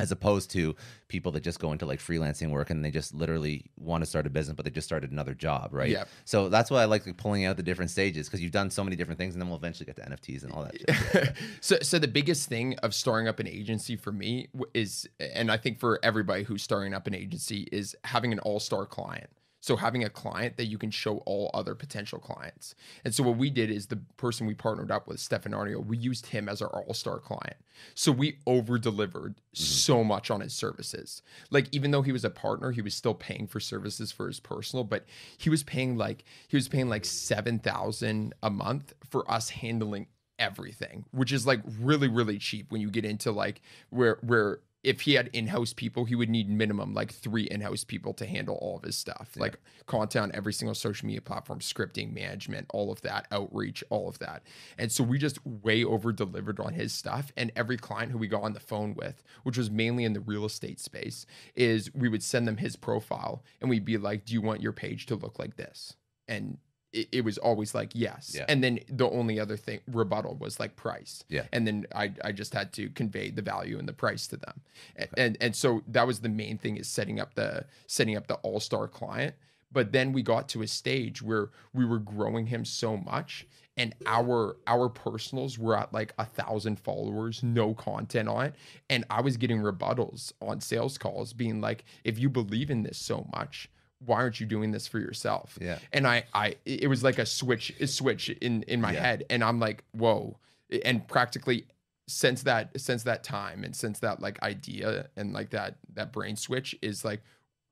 [0.00, 0.74] as opposed to
[1.08, 4.26] people that just go into like freelancing work and they just literally want to start
[4.26, 6.08] a business but they just started another job right Yep.
[6.24, 8.96] so that's why i like pulling out the different stages because you've done so many
[8.96, 10.76] different things and then we'll eventually get to nfts and all that
[11.12, 11.32] shit.
[11.60, 15.56] so so the biggest thing of starting up an agency for me is and i
[15.56, 19.28] think for everybody who's starting up an agency is having an all-star client
[19.60, 22.74] so having a client that you can show all other potential clients.
[23.04, 25.96] And so what we did is the person we partnered up with stefan Aarnio we
[25.96, 27.56] used him as our all-star client.
[27.94, 29.62] So we over delivered mm-hmm.
[29.62, 31.22] so much on his services.
[31.50, 34.40] Like even though he was a partner he was still paying for services for his
[34.40, 35.04] personal but
[35.38, 40.06] he was paying like he was paying like 7000 a month for us handling
[40.40, 45.02] everything, which is like really, really cheap when you get into like where where if
[45.02, 48.76] he had in-house people, he would need minimum like three in-house people to handle all
[48.76, 53.02] of his stuff, like content on every single social media platform, scripting, management, all of
[53.02, 54.42] that, outreach, all of that.
[54.78, 57.30] And so we just way over delivered on his stuff.
[57.36, 60.20] And every client who we got on the phone with, which was mainly in the
[60.20, 64.32] real estate space, is we would send them his profile and we'd be like, "Do
[64.32, 66.58] you want your page to look like this?" And
[66.92, 68.32] it, it was always like yes.
[68.36, 68.44] Yeah.
[68.48, 71.24] and then the only other thing rebuttal was like price.
[71.28, 71.44] Yeah.
[71.52, 74.60] and then I, I just had to convey the value and the price to them.
[74.98, 78.26] A- and and so that was the main thing is setting up the setting up
[78.26, 79.34] the all-star client.
[79.72, 83.94] But then we got to a stage where we were growing him so much and
[84.04, 88.54] our our personals were at like a thousand followers no content on it.
[88.88, 92.98] And i was getting rebuttals on sales calls being like if you believe in this
[92.98, 93.70] so much
[94.04, 95.78] why aren't you doing this for yourself Yeah.
[95.92, 99.00] and i i it was like a switch a switch in in my Yeah.
[99.00, 100.38] head and i'm like whoa
[100.84, 101.66] and practically
[102.08, 106.36] since that since that time and since that like idea and like that that brain
[106.36, 107.20] switch is like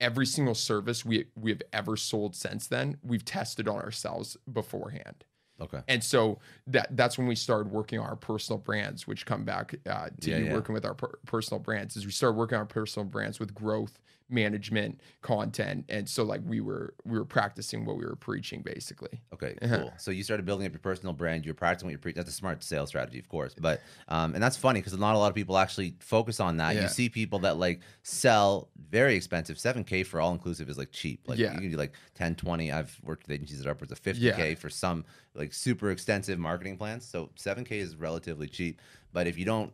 [0.01, 5.25] every single service we we have ever sold since then we've tested on ourselves beforehand
[5.61, 6.39] okay and so
[6.69, 10.31] that that's when we started working on our personal brands which come back uh, to
[10.31, 10.53] Yeah, yeah.
[10.53, 13.55] working with our per- personal brands is we started working on our personal brands with
[13.55, 13.99] growth
[14.31, 19.21] management content and so like we were we were practicing what we were preaching basically
[19.33, 19.79] Okay, Uh-huh.
[19.79, 19.93] cool.
[19.99, 21.45] So you started building up your personal brand.
[21.45, 22.19] You're practicing what you're preaching.
[22.21, 23.55] That's a smart sales strategy, of course.
[23.59, 26.75] But um, and that's funny because not a lot of people actually focus on that.
[26.75, 26.83] Yeah.
[26.83, 29.59] You see people that like sell very expensive.
[29.59, 31.21] Seven K for all inclusive is like cheap.
[31.29, 31.53] Like Yeah.
[31.55, 32.73] you can do like 10, 20.
[32.73, 34.37] I've worked with agencies that are upwards of fifty Yeah.
[34.37, 37.07] K for some like super extensive marketing plans.
[37.07, 38.81] So seven K is relatively cheap.
[39.13, 39.73] But if you don't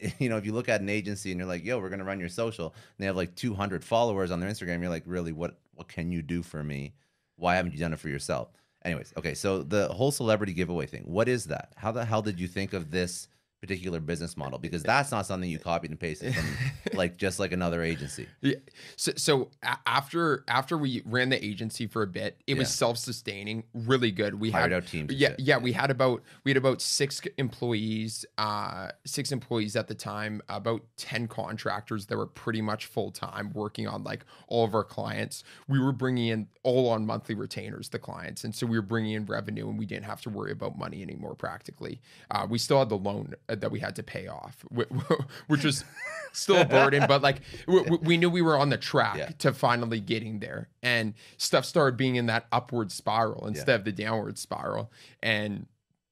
[0.18, 2.20] you know, if you look at an agency and you're like, yo, we're gonna run
[2.20, 5.58] your social, and they have like 200 followers on their Instagram, you're like, really, what
[5.74, 6.94] what can you do for me?
[7.36, 8.52] Why haven't you done it for yourself?
[8.84, 11.72] Anyways, okay, so the whole celebrity giveaway thing, what is that?
[11.76, 13.28] How the hell did you think of this
[13.60, 14.58] particular business model?
[14.58, 16.46] Because that's not something you copied and pasted from
[16.94, 18.26] like just like another agency.
[18.40, 18.56] Yeah.
[18.96, 19.50] So, so
[19.86, 24.34] after after we ran the agency for a bit, it was self sustaining, really good.
[24.34, 25.58] We Hired had out teams and Yeah, yeah.
[25.58, 30.42] We had about we had about six employees, uh, six employees at the time.
[30.48, 34.84] About ten contractors that were pretty much full time working on like all of our
[34.84, 35.44] clients.
[35.68, 39.12] We were bringing in all on monthly retainers, the clients, and so we were bringing
[39.12, 41.34] in revenue, and we didn't have to worry about money anymore.
[41.34, 44.64] Practically, uh, we still had the loan that we had to pay off,
[45.48, 45.84] which was
[46.32, 49.30] still a burden, but like we, we knew we were on the track Yeah.
[49.38, 53.92] to finally getting there, and stuff started being in that upward spiral instead of the
[53.92, 55.66] downward spiral, and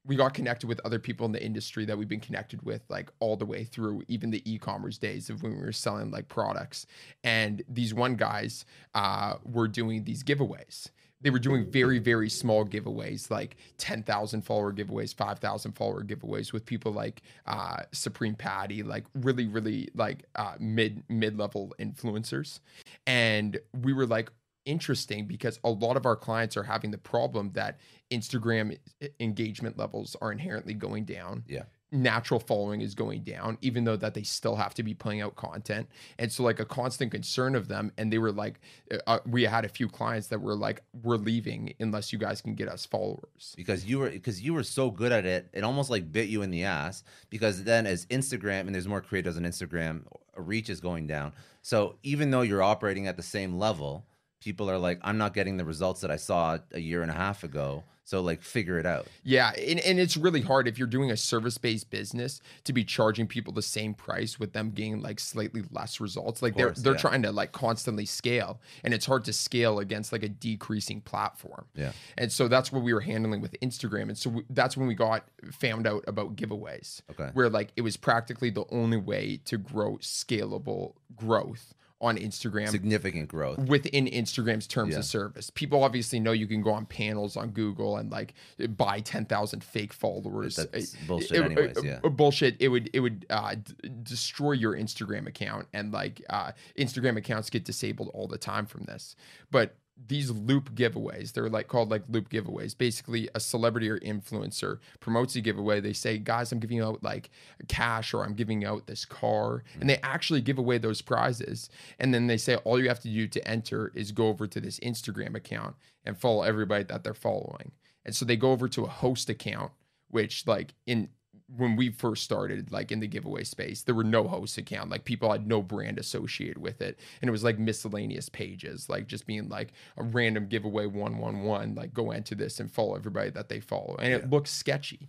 [0.07, 3.11] we got connected with other people in the industry that we've been connected with like
[3.21, 6.87] all the way through even the e-commerce days of when we were selling like products.
[7.25, 10.89] And these one guys uh, were doing these giveaways
[11.21, 16.65] they were doing very very small giveaways like 10,000 follower giveaways 5,000 follower giveaways with
[16.65, 22.61] people like uh, Supreme Patty like really really like uh, mid mid level influencers
[23.07, 24.31] and we were like
[24.65, 27.81] interesting because a lot of our clients are having the problem that
[28.11, 28.77] Instagram
[29.19, 31.63] engagement levels are inherently going down Yeah.
[31.91, 35.37] Natural following is going down even though that they still have to be putting out
[35.37, 35.89] content.
[36.19, 38.61] And so like a constant concern of them and they were like
[38.93, 42.41] uh, uh we had a few clients that were like we're leaving unless you guys
[42.41, 43.55] can get us followers.
[43.57, 46.43] Because you were because you were so good at it it almost like bit you
[46.43, 50.03] in the ass because then as instagram and there's more creators on instagram
[50.37, 51.33] reach is going down.
[51.63, 54.05] So even though you're operating at the same level
[54.41, 57.15] people are like i'm not getting the results that i saw a year and a
[57.15, 59.07] half ago so like figure it out.
[59.23, 63.27] Yeah, and, and it's really hard if you're doing a service-based business to be charging
[63.27, 66.41] people the same price with them getting like slightly less results.
[66.41, 67.11] Like course, they're they're yeah.
[67.11, 71.67] trying to like constantly scale and it's hard to scale against like a decreasing platform.
[71.75, 71.93] Yeah.
[72.17, 74.95] And so that's what we were handling with Instagram and so we, that's when we
[74.95, 77.03] got found out about giveaways.
[77.11, 77.29] Okay.
[77.35, 82.69] Where like it was practically the only way to grow scalable growth on Instagram.
[82.69, 85.01] Significant growth within Instagram's terms yeah.
[85.01, 85.51] of service.
[85.51, 88.35] People obviously know you can go on panels on Google and like
[88.77, 90.57] buy ten thousand fake followers.
[90.57, 91.77] That's bullshit, it, anyways.
[91.79, 92.57] It, yeah, bullshit.
[92.61, 97.51] It would it would uh, d- destroy your Instagram account, and like uh, Instagram accounts
[97.51, 99.17] get disabled all the time from this.
[99.51, 99.75] But
[100.07, 101.33] these loop giveaways.
[101.33, 102.77] They're like called like loop giveaways.
[102.77, 105.81] Basically a celebrity or influencer promotes a giveaway.
[105.81, 107.31] They say guys i'm giving out like
[107.69, 109.65] cash or i'm giving out this car.
[109.81, 111.69] And they actually give away those prizes.
[111.99, 114.61] And then they say all you have to do to enter is go over to
[114.61, 117.73] this instagram account and follow everybody that they're following.
[118.05, 119.73] And so they go over to a host account
[120.11, 121.09] which like in
[121.57, 125.05] when we first started like in the giveaway space there were no host account like
[125.05, 126.99] people had no brand associated with it.
[127.21, 131.95] And it was like miscellaneous pages like just being like a random giveaway 111 like
[131.95, 133.97] go into this and follow everybody that they follow.
[133.99, 134.19] And yeah.
[134.19, 135.09] it looks sketchy.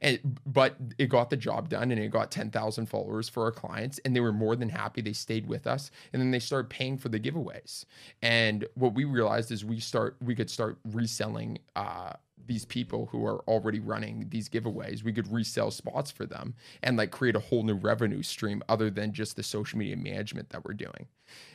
[0.00, 3.98] And but it got the job done and it got 10,000 followers for our clients
[4.04, 6.98] and they were more than happy they stayed with us and then they started paying
[6.98, 7.84] for the giveaways.
[8.22, 12.12] And what we realized is we start we could start reselling uh
[12.46, 16.96] these people who are already running these giveaways we could resell spots for them and
[16.96, 20.64] like create a whole new revenue stream other than just the social media management that
[20.64, 21.06] we're doing.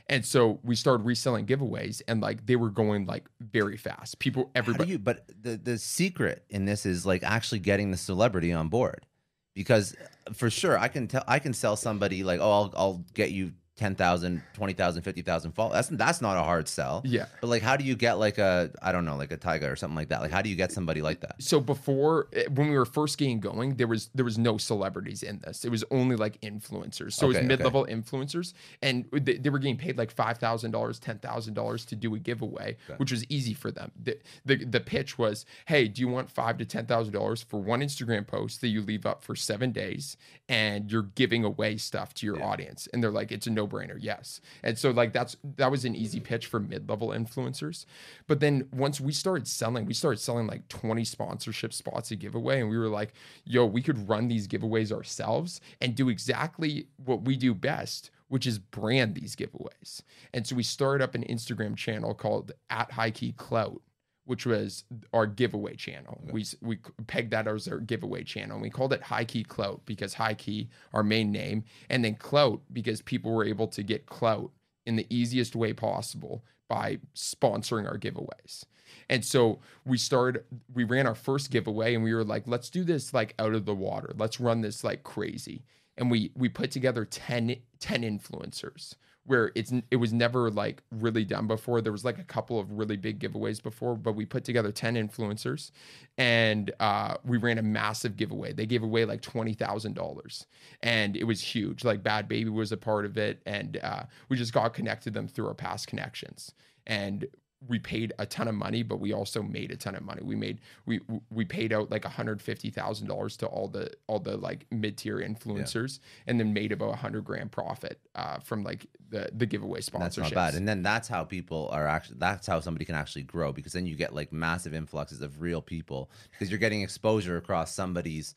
[0.07, 4.19] And so we started reselling giveaways and like they were going like very fast.
[4.19, 8.53] People everybody you, but the the secret in this is like actually getting the celebrity
[8.53, 9.05] on board.
[9.53, 13.05] Because uh, for sure i can tell i can sell somebody like oh i'll, I'll
[13.13, 15.73] get you 10,000, 20,000, 50,000 followers.
[15.73, 17.01] That's that's not a hard sell.
[17.03, 17.25] Yeah.
[17.41, 19.75] But like how do you get like a I don't know, like a Tiger or
[19.75, 20.21] something like that?
[20.21, 21.35] Like how do you get somebody like that?
[21.39, 25.23] So before eh, when we were first getting going, there was there was no celebrities
[25.23, 25.65] in this.
[25.65, 27.13] It was only like influencers.
[27.13, 27.93] So okay, it was mid-level okay.
[27.93, 32.97] influencers and they, they, were getting paid like $5,000, $10,000 to do a giveaway, okay.
[32.97, 33.91] which was easy for them.
[34.01, 38.25] The, the the pitch was, "Hey, do you want 5 to $10,000 for one Instagram
[38.25, 40.17] post that you leave up for 7 days
[40.47, 42.45] and you're giving away stuff to your yeah.
[42.45, 44.41] audience?" And they're like, "It's a no no-brainer yes.
[44.63, 47.85] And so like that's that was an easy pitch for mid-level influencers.
[48.27, 52.61] But then once we started selling we started selling like 20 sponsorship spots a giveaway
[52.61, 53.13] and we were like
[53.45, 58.47] yo we could run these giveaways ourselves and do exactly what we do best which
[58.47, 60.01] is brand these giveaways.
[60.33, 63.81] And so we started up an Instagram channel called at HighKey Clout,
[64.25, 66.21] which was our giveaway channel.
[66.31, 68.55] We we pegged that as our giveaway channel.
[68.55, 73.01] And we called it HighKey Clout because HighKey, our main name, and then Clout because
[73.01, 74.51] people were able to get clout
[74.85, 78.65] in the easiest way possible by sponsoring our giveaways.
[79.09, 82.83] And so we started, we ran our first giveaway and we were like, let's do
[82.83, 84.13] this like out of the water.
[84.17, 85.63] Let's run this like crazy.
[85.97, 88.95] And we we put together 10, 10 influencers
[89.25, 91.81] where it's it was never like really done before.
[91.81, 94.95] There was like a couple of really big giveaways before, but we put together ten
[94.95, 95.71] influencers,
[96.17, 98.53] and uh, we ran a massive giveaway.
[98.53, 100.45] They gave away like twenty thousand dollars,
[100.83, 101.83] and it was huge.
[101.83, 105.27] Like Bhad Bhabie was a part of it, and uh, we just got connected them
[105.27, 106.53] through our past connections.
[106.87, 107.25] And
[107.67, 110.21] we paid a ton of money, but we also made a ton of money.
[110.23, 114.19] We made we we paid out like hundred fifty thousand dollars to all the all
[114.19, 116.31] the like mid tier influencers, yeah.
[116.31, 119.99] and then made about a hundred grand profit uh, from like the the giveaway sponsorships.
[119.99, 120.55] That's not bad.
[120.55, 122.17] And then that's how people are actually.
[122.19, 125.61] That's how somebody can actually grow because then you get like massive influxes of real
[125.61, 128.35] people because you're getting exposure across somebody's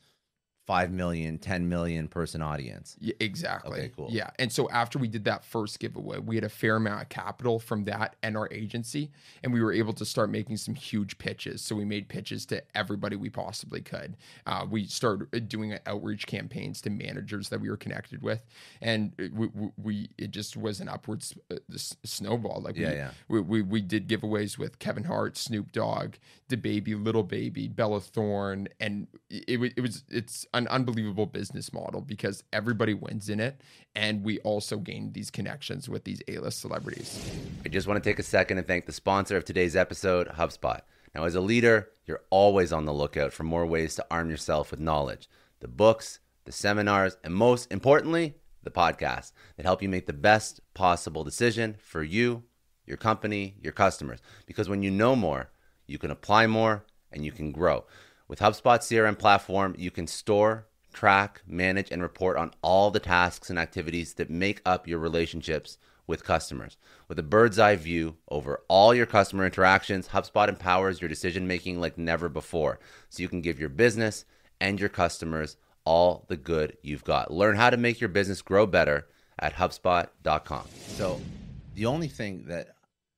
[0.69, 2.95] 5 million, 10 million person audience.
[2.99, 3.71] Yeah, exactly.
[3.71, 4.07] Okay, cool.
[4.11, 4.29] Yeah.
[4.37, 7.57] And so after we did that first giveaway, we had a fair amount of capital
[7.57, 9.09] from that and our agency,
[9.41, 11.63] and we were able to start making some huge pitches.
[11.63, 14.15] So we made pitches to everybody we possibly could.
[14.45, 18.45] Uh, we started doing outreach campaigns to managers that we were connected with,
[18.79, 21.55] and we, we it just was an upwards uh,
[22.03, 22.61] snowball.
[22.61, 23.11] Like yeah, we, yeah.
[23.27, 26.17] We, we, we did giveaways with Kevin Hart, Snoop Dogg,
[26.47, 32.01] DaBaby, Lil Baby, Bella Thorne, and it, it, it was it's an unbelievable business model
[32.01, 33.59] because everybody wins in it.
[33.95, 37.27] And we also gain these connections with these A list celebrities.
[37.65, 40.81] I just want to take a second and thank the sponsor of today's episode, HubSpot.
[41.15, 44.69] Now, as a leader, you're always on the lookout for more ways to arm yourself
[44.69, 45.27] with knowledge.
[45.59, 50.61] The books, the seminars, and most importantly, the podcasts that help you make the best
[50.73, 52.43] possible decision for you,
[52.85, 54.19] your company, your customers.
[54.45, 55.49] Because when you know more,
[55.87, 57.85] you can apply more and you can grow.
[58.29, 63.49] With HubSpot CRM platform, you can store, track, manage, and report on all the tasks
[63.49, 66.77] and activities that make up your relationships with customers.
[67.07, 71.81] With a bird's eye view over all your customer interactions, HubSpot empowers your decision making
[71.81, 72.79] like never before.
[73.09, 74.25] So you can give your business
[74.61, 77.33] and your customers all the good you've got.
[77.33, 79.07] Learn how to make your business grow better
[79.39, 80.67] at HubSpot.com.
[80.89, 81.19] So
[81.73, 82.75] the only thing that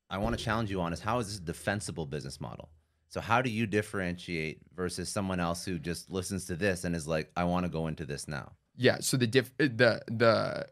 [0.09, 2.69] I want to challenge you on is how is this a defensible business model?
[3.11, 7.09] So how do you differentiate versus someone else who just listens to this and is
[7.09, 8.53] like, I want to go into this now?
[8.77, 8.99] Yeah.
[9.01, 10.67] So the diff, uh, the the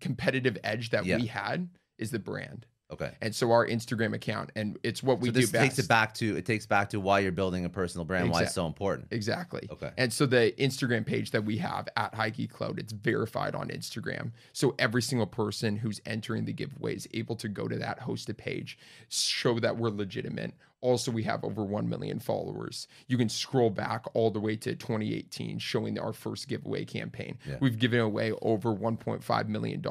[0.00, 1.16] competitive edge that Yeah.
[1.18, 1.68] we had
[1.98, 3.12] is the brand, Okay.
[3.20, 5.62] and so our Instagram account, and it's what we so this do best.
[5.76, 8.42] takes it back to it takes back to why you're building a personal brand, why
[8.42, 9.08] it's so important.
[9.12, 9.68] Exactly.
[9.70, 9.90] Okay.
[9.96, 14.32] And so the Instagram page that we have at Geek Cloud, it's verified on Instagram.
[14.52, 18.36] So every single person who's entering the giveaway is able to go to that hosted
[18.36, 20.54] page, show that we're legitimate.
[20.80, 22.86] Also, we have over 1 million followers.
[23.08, 27.36] You can scroll back all the way to 2018, showing our first giveaway campaign.
[27.44, 27.56] Yeah.
[27.60, 29.82] We've given away over $1.5 million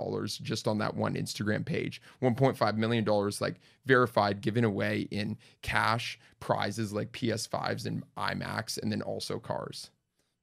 [0.42, 2.02] just on that one Instagram page.
[2.22, 3.06] $1.5 million,
[3.42, 9.90] like verified, given away in cash, prizes like PS5s and iMacs, and then also cars.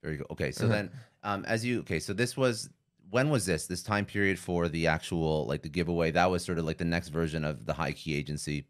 [0.02, 0.26] Very good.
[0.30, 0.74] Okay, so Uh-huh.
[0.74, 0.90] then
[1.22, 2.68] um, as you okay, so this was
[3.08, 6.10] when was this this time period for the actual like the giveaway?
[6.10, 8.66] That was sort of like the next version of the HighKey agency.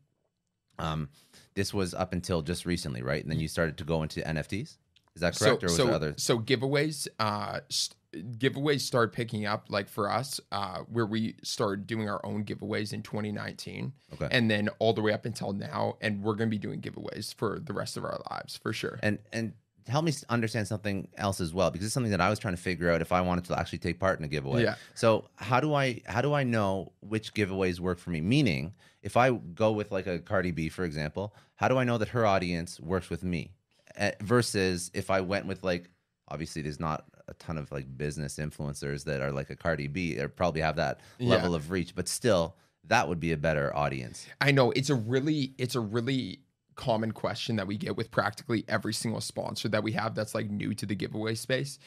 [0.78, 1.08] Um,
[1.54, 3.22] this was up until just recently, right?
[3.22, 4.76] And then you started to go into NFTs.
[5.14, 6.14] Is that correct, or was so, there other?
[6.16, 7.96] so giveaways uh st-
[8.36, 12.92] giveaways started picking up like for us uh where we started doing our own giveaways
[12.92, 14.28] in 2019 Okay.
[14.32, 17.32] and then all the way up until now and we're going to be doing giveaways
[17.34, 19.52] for the rest of our lives for sure and and
[19.86, 22.60] help me understand something else as well because it's something that I was trying to
[22.60, 24.62] figure out if I wanted to actually take part in a giveaway.
[24.62, 24.76] Yeah.
[24.94, 28.20] So how do I how do I know which giveaways work for me?
[28.22, 28.72] Meaning,
[29.04, 32.08] if I go with like a Cardi B, for example, how do I know that
[32.08, 33.52] her audience works with me?
[33.96, 35.90] Uh, versus if I went with like
[36.26, 40.18] obviously there's not a ton of like business influencers that are like a Cardi B
[40.18, 41.28] or probably have that Yeah.
[41.28, 42.56] level of reach, but still
[42.88, 44.26] that would be a better audience.
[44.40, 46.40] I know it's a really it's a really
[46.76, 50.50] common question that we get with practically every single sponsor that we have that's like
[50.50, 51.78] new to the giveaway space.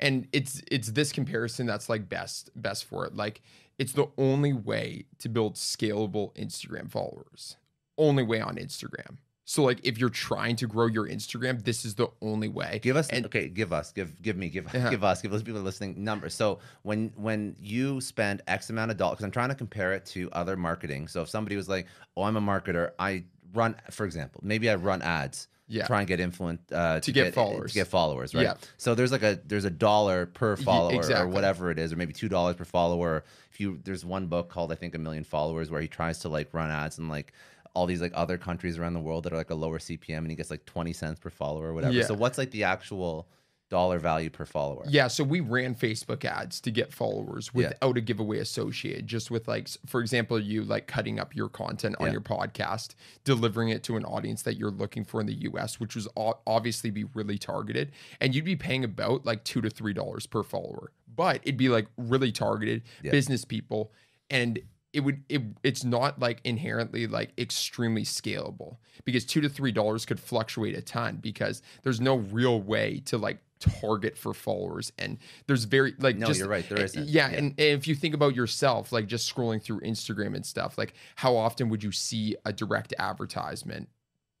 [0.00, 3.14] And it's it's this comparison that's like best best for it.
[3.16, 3.40] Like
[3.78, 7.56] it's the only way to build scalable Instagram followers.
[7.98, 9.18] Only way on Instagram.
[9.46, 12.80] So like if you're trying to grow your Instagram, this is the only way.
[12.82, 13.48] Give us And- okay.
[13.48, 13.92] Give us.
[13.92, 14.48] Give give me.
[14.48, 14.88] Give Yeah.
[14.90, 15.20] give us.
[15.20, 16.34] Give those people listening numbers.
[16.34, 20.06] So when when you spend X amount of dollars, because I'm trying to compare it
[20.06, 21.08] to other marketing.
[21.08, 22.92] So if somebody was like, "Oh, I'm a marketer.
[22.98, 25.46] I run, for example, maybe I run ads.
[25.66, 25.86] Yeah.
[25.86, 27.72] Try and get influence uh, to, get followers.
[27.72, 28.42] To get followers, right?
[28.42, 28.54] Yeah.
[28.76, 31.32] So there's like a there's a dollar per follower or exactly.
[31.32, 33.24] whatever it is, or maybe two dollars per follower.
[33.50, 36.28] If you there's one book called I think a million followers where he tries to
[36.28, 37.32] like run ads and like
[37.74, 40.30] all these like other countries around the world that are like a lower CPM and
[40.30, 41.92] he gets like 20 cents per follower or whatever.
[41.92, 42.04] Yeah.
[42.04, 43.26] So what's like the actual
[43.74, 44.84] dollar value per follower?
[44.88, 47.68] Yeah, so we ran Facebook ads to get followers Yeah.
[47.70, 49.08] without a giveaway associated.
[49.08, 52.12] Just with like, for example, you like cutting up your content on Yeah.
[52.12, 52.94] your podcast,
[53.24, 56.90] delivering it to an audience that you're looking for in the U.S., which was obviously
[56.90, 60.92] be really targeted, and you'd be paying about like two to three dollars per follower,
[61.12, 63.10] but it'd be like really targeted Yeah.
[63.10, 63.92] business people,
[64.30, 64.60] and
[64.92, 70.06] it would it it's not like inherently like extremely scalable because two to three dollars
[70.06, 75.16] could fluctuate a ton because there's no real way to like target for followers and
[75.46, 77.08] there's very like No, just, you're right, there uh, isn't.
[77.08, 77.36] yeah, Yeah.
[77.38, 80.94] And, and if you think about yourself like just scrolling through instagram and stuff like
[81.16, 83.88] how often would you see a direct advertisement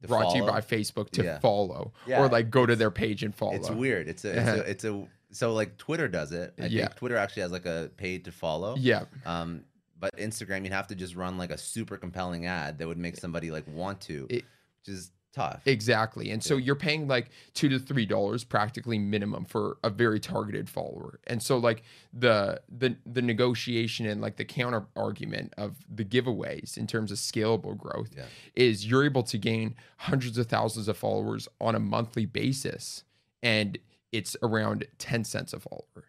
[0.02, 1.38] To brought to you by facebook to Yeah.
[1.38, 4.08] follow Yeah, or like go to their page and follow It's weird.
[4.08, 6.54] It's a, it's a it's a so like Twitter does it.
[6.60, 6.82] I Yeah.
[6.86, 8.76] think Twitter actually has like a paid to follow.
[8.78, 9.64] yeah Um,
[9.98, 13.16] but Instagram, you'd have to just run like a super compelling ad that would make
[13.16, 14.44] somebody like want to, It-
[14.80, 15.62] which is tough.
[15.66, 16.30] Exactly.
[16.30, 20.70] And so you're paying like two to three dollars practically minimum for a very targeted
[20.70, 21.18] follower.
[21.26, 21.82] And so like
[22.12, 27.18] the the the negotiation and like the counter argument of the giveaways in terms of
[27.18, 28.26] scalable growth Yeah.
[28.54, 33.04] is you're able to gain hundreds of thousands of followers on a monthly basis
[33.42, 33.78] and
[34.12, 36.04] it's around 10 cents a follower.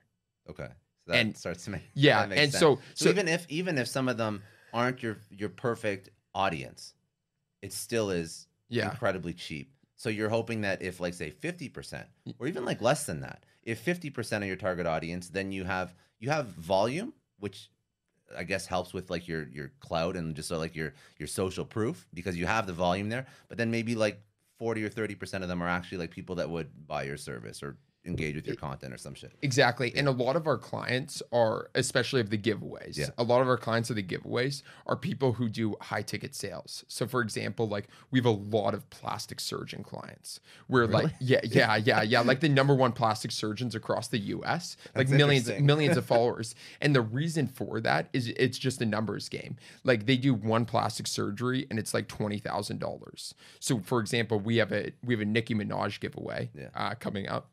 [0.49, 0.67] Okay.
[1.05, 2.53] So that And- starts to make yeah, and sense.
[2.59, 6.93] so- so so- even if even if some of them aren't your your perfect audience,
[7.61, 8.89] it still is Yeah.
[8.89, 9.71] incredibly cheap.
[9.95, 12.03] So you're hoping that if like say 50%
[12.39, 15.95] or even like less than that, if 50% of your target audience, then you have
[16.19, 17.69] you have volume, which
[18.35, 21.65] I guess helps with like your your cloud and just so like your your social
[21.65, 23.25] proof because you have the volume there.
[23.47, 24.21] But then maybe like
[24.57, 27.77] 40 or 30% of them are actually like people that would buy your service or
[28.05, 29.31] engage with your content or some shit.
[29.41, 29.91] Exactly.
[29.95, 33.09] And a lot of our clients are, especially of the giveaways, Yeah.
[33.17, 36.85] a lot of our clients of the giveaways are people who do high ticket sales.
[36.87, 41.39] So, for example, like we have a lot of plastic surgeon clients where, like, yeah,
[41.43, 45.49] yeah, yeah, yeah, like the number one plastic surgeons across the US, like That's millions,
[45.59, 46.55] millions of followers.
[46.81, 49.57] And the reason for that is it's just a numbers game.
[49.83, 53.33] Like they do one plastic surgery and it's like $20,000.
[53.59, 56.69] So, for example, we have a, we have a Nicki Minaj giveaway Yeah.
[56.75, 57.49] uh, coming up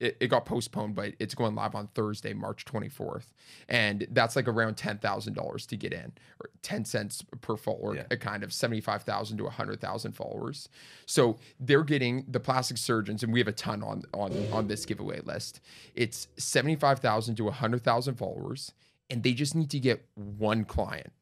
[0.00, 3.26] it, it got postponed, but it's going live on Thursday, March 24th.
[3.68, 8.04] And that's like around $10,000 to get in, or 10 cents per follower, Yeah.
[8.10, 10.68] a kind of 75,000 to 100,000 followers.
[11.06, 14.84] So they're getting the plastic surgeons, and we have a ton on, on, on this
[14.86, 15.60] giveaway list.
[15.94, 18.72] It's 75,000 to 100,000 followers,
[19.10, 21.12] and they just need to get one client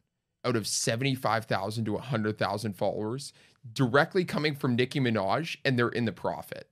[0.45, 3.33] out of 75,000 to 100,000 followers
[3.72, 6.68] directly coming from Nicki Minaj, and they're in the profit.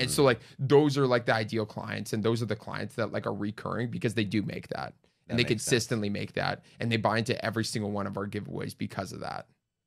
[0.00, 0.12] And Mm.
[0.12, 3.26] so like those are like the ideal clients and those are the clients that like
[3.26, 4.94] are recurring because they do make that.
[5.26, 5.64] That And they makes sense.
[5.64, 9.20] consistently make that and they buy into every single one of our giveaways because of
[9.20, 9.46] that.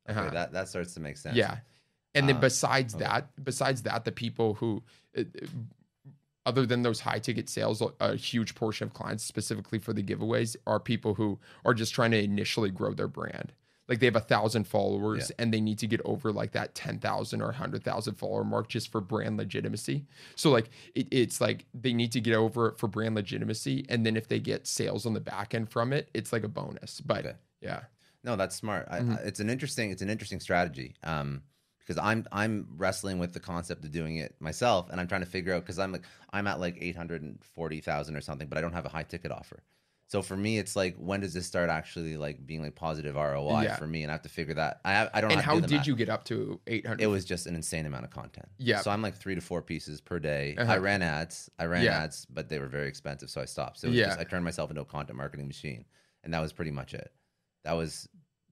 [0.09, 0.29] Okay, Uh-huh.
[0.29, 1.35] that that starts to make sense.
[1.35, 1.57] Yeah.
[2.15, 3.03] And then Uh, besides okay.
[3.05, 4.83] that, besides that, the people who,
[5.17, 5.47] uh, uh,
[6.45, 10.55] other than those high ticket sales, a huge portion of clients specifically for the giveaways
[10.67, 13.53] are people who are just trying to initially grow their brand.
[13.89, 17.41] Like they have a thousand followers and they need to get over like that 10,000
[17.41, 20.05] or 100,000 follower mark just for brand legitimacy.
[20.35, 23.85] So, like, it, it's like they need to get over it for brand legitimacy.
[23.89, 26.47] And then if they get sales on the back end from it, it's like a
[26.47, 27.01] bonus.
[27.01, 27.35] But Okay.
[27.61, 27.81] yeah.
[28.23, 28.87] No, that's smart.
[28.89, 29.19] I, Mhm.
[29.19, 30.95] I, it's an interesting it's an interesting strategy.
[31.03, 31.43] Um,
[31.79, 35.27] because I'm I'm wrestling with the concept of doing it myself, and I'm trying to
[35.27, 38.47] figure out because I'm like I'm at like eight hundred and forty thousand or something,
[38.47, 39.61] but I don't have a high ticket offer.
[40.07, 43.63] So for me, it's like when does this start actually like being like positive ROI
[43.63, 43.75] Yeah.
[43.77, 44.79] for me, and I have to figure that.
[44.85, 45.31] I have, I don't.
[45.31, 45.87] And have how do did math.
[45.87, 47.01] you get up to 800?
[47.01, 48.47] It was just an insane amount of content.
[48.59, 48.81] Yeah.
[48.81, 50.55] So I'm like three to four pieces per day.
[50.57, 50.71] Uh-huh.
[50.71, 51.49] I ran ads.
[51.57, 51.97] I ran Yeah.
[52.03, 53.79] ads, but they were very expensive, so I stopped.
[53.79, 54.05] So it was Yeah.
[54.07, 55.85] just, I turned myself into a content marketing machine,
[56.23, 57.11] and that was pretty much it.
[57.63, 58.07] That was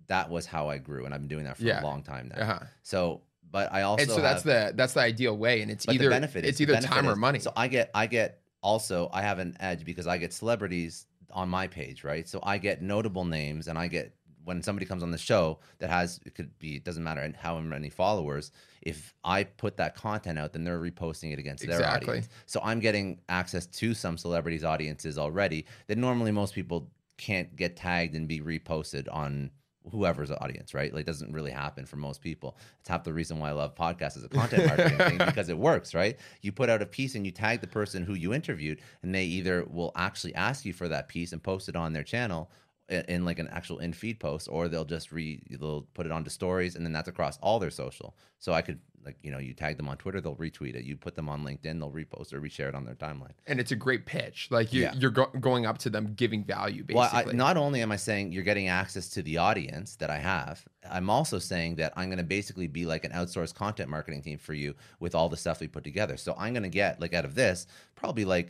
[0.08, 1.82] that was how I grew, and I've been doing that for Yeah.
[1.82, 2.42] a long time now.
[2.42, 2.60] Uh-huh.
[2.82, 6.06] So, but I also and so that's the that's the ideal way, and it's either
[6.06, 7.38] the benefit it's the either time or money.
[7.40, 11.50] So I get I get also I have an edge because I get celebrities on
[11.50, 12.28] my page, right?
[12.28, 14.14] So I get notable names, and I get
[14.44, 17.60] when somebody comes on the show that has it could be it doesn't matter how
[17.60, 18.52] many followers.
[18.82, 22.10] If I put that content out, then they're reposting it against their Exactly.
[22.10, 22.30] audience.
[22.48, 27.76] So I'm getting access to some celebrities' audiences already that normally most people can't get
[27.76, 29.52] tagged and be reposted on
[29.90, 30.94] whoever's audience, right?
[30.94, 32.58] Like, doesn't really happen for most people.
[32.80, 35.58] It's half the reason why I love podcasts as a content marketing thing because it
[35.58, 36.18] works, right?
[36.42, 39.24] You put out a piece and you tag the person who you interviewed, and they
[39.24, 42.52] either will actually ask you for that piece and post it on their channel
[42.92, 46.30] in like an actual in feed post, or they'll just re they'll put it onto
[46.30, 48.16] stories, and then that's across all their social.
[48.40, 50.84] So I could like you know you tag them on Twitter, they'll retweet it.
[50.84, 53.32] You put them on LinkedIn, they'll repost or reshare it on their timeline.
[53.48, 54.48] and it's a great pitch.
[54.52, 54.94] Like you, Yeah.
[54.94, 56.84] you're go- going up to them, giving value.
[56.84, 60.12] Basically, Well, I, not only am I saying you're getting access to the audience that
[60.12, 63.90] I have, I'm also saying that I'm going to basically be like an outsourced content
[63.90, 66.16] marketing team for you with all the stuff we put together.
[66.18, 67.66] So I'm going to get like out of this
[67.96, 68.50] probably like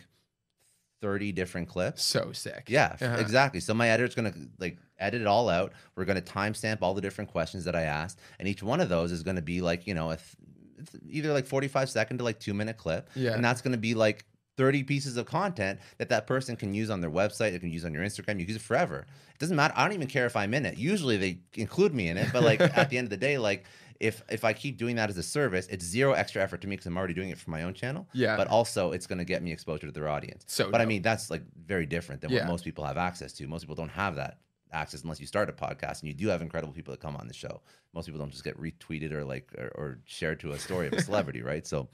[1.01, 2.03] 30 different clips.
[2.03, 2.65] so sick.
[2.67, 3.17] Yeah, Uh-huh.
[3.19, 3.59] exactly.
[3.59, 5.73] So my editor's gonna like edit it all out.
[5.95, 9.11] We're gonna timestamp all the different questions that I asked, and each one of those
[9.11, 12.53] is gonna be like you know, a th- either like forty-five second to like two
[12.53, 13.09] minute clip.
[13.15, 13.33] Yeah.
[13.33, 14.25] and that's gonna be like
[14.57, 17.51] thirty pieces of content that that person can use on their website.
[17.51, 18.39] They can use on your Instagram.
[18.39, 19.07] You can use it forever.
[19.33, 19.73] It doesn't matter.
[19.75, 20.77] I don't even care if I'm in it.
[20.77, 23.65] Usually they include me in it, but like at the end of the day, like.
[24.01, 26.75] If, if I keep doing that as a service, it's zero extra effort to me
[26.75, 28.07] because I'm already doing it for my own channel.
[28.13, 28.35] Yeah.
[28.35, 30.43] But also, it's going to get me exposure to their audience.
[30.47, 32.39] So but I mean, that's like very different than Yeah.
[32.39, 33.47] what most people have access to.
[33.47, 34.39] Most people don't have that
[34.73, 37.27] access unless you start a podcast, and you do have incredible people that come on
[37.27, 37.61] the show.
[37.93, 40.93] Most people don't just get retweeted or like or, or shared to a story of
[40.93, 41.67] a celebrity, right?
[41.67, 41.87] So,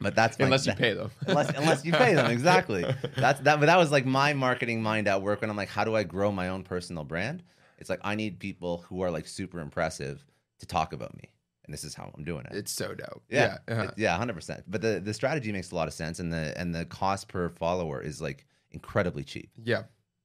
[0.00, 1.10] but that's my, unless you pay them.
[1.26, 2.84] unless unless you pay them exactly.
[3.16, 3.60] That's that.
[3.60, 6.02] But that was like my marketing mind at work when I'm like, how do I
[6.04, 7.42] grow my own personal brand?
[7.78, 10.24] It's like I need people who are like super impressive
[10.62, 11.28] to talk about me,
[11.64, 12.56] and this is how I'm doing it.
[12.56, 13.22] It's so dope.
[13.28, 13.74] Yeah, Yeah.
[13.74, 13.90] uh-huh.
[13.96, 14.62] yeah, hundred percent.
[14.68, 17.48] But the the strategy makes a lot of sense, and the and the cost per
[17.50, 19.50] follower is like incredibly cheap.
[19.62, 19.82] yeah.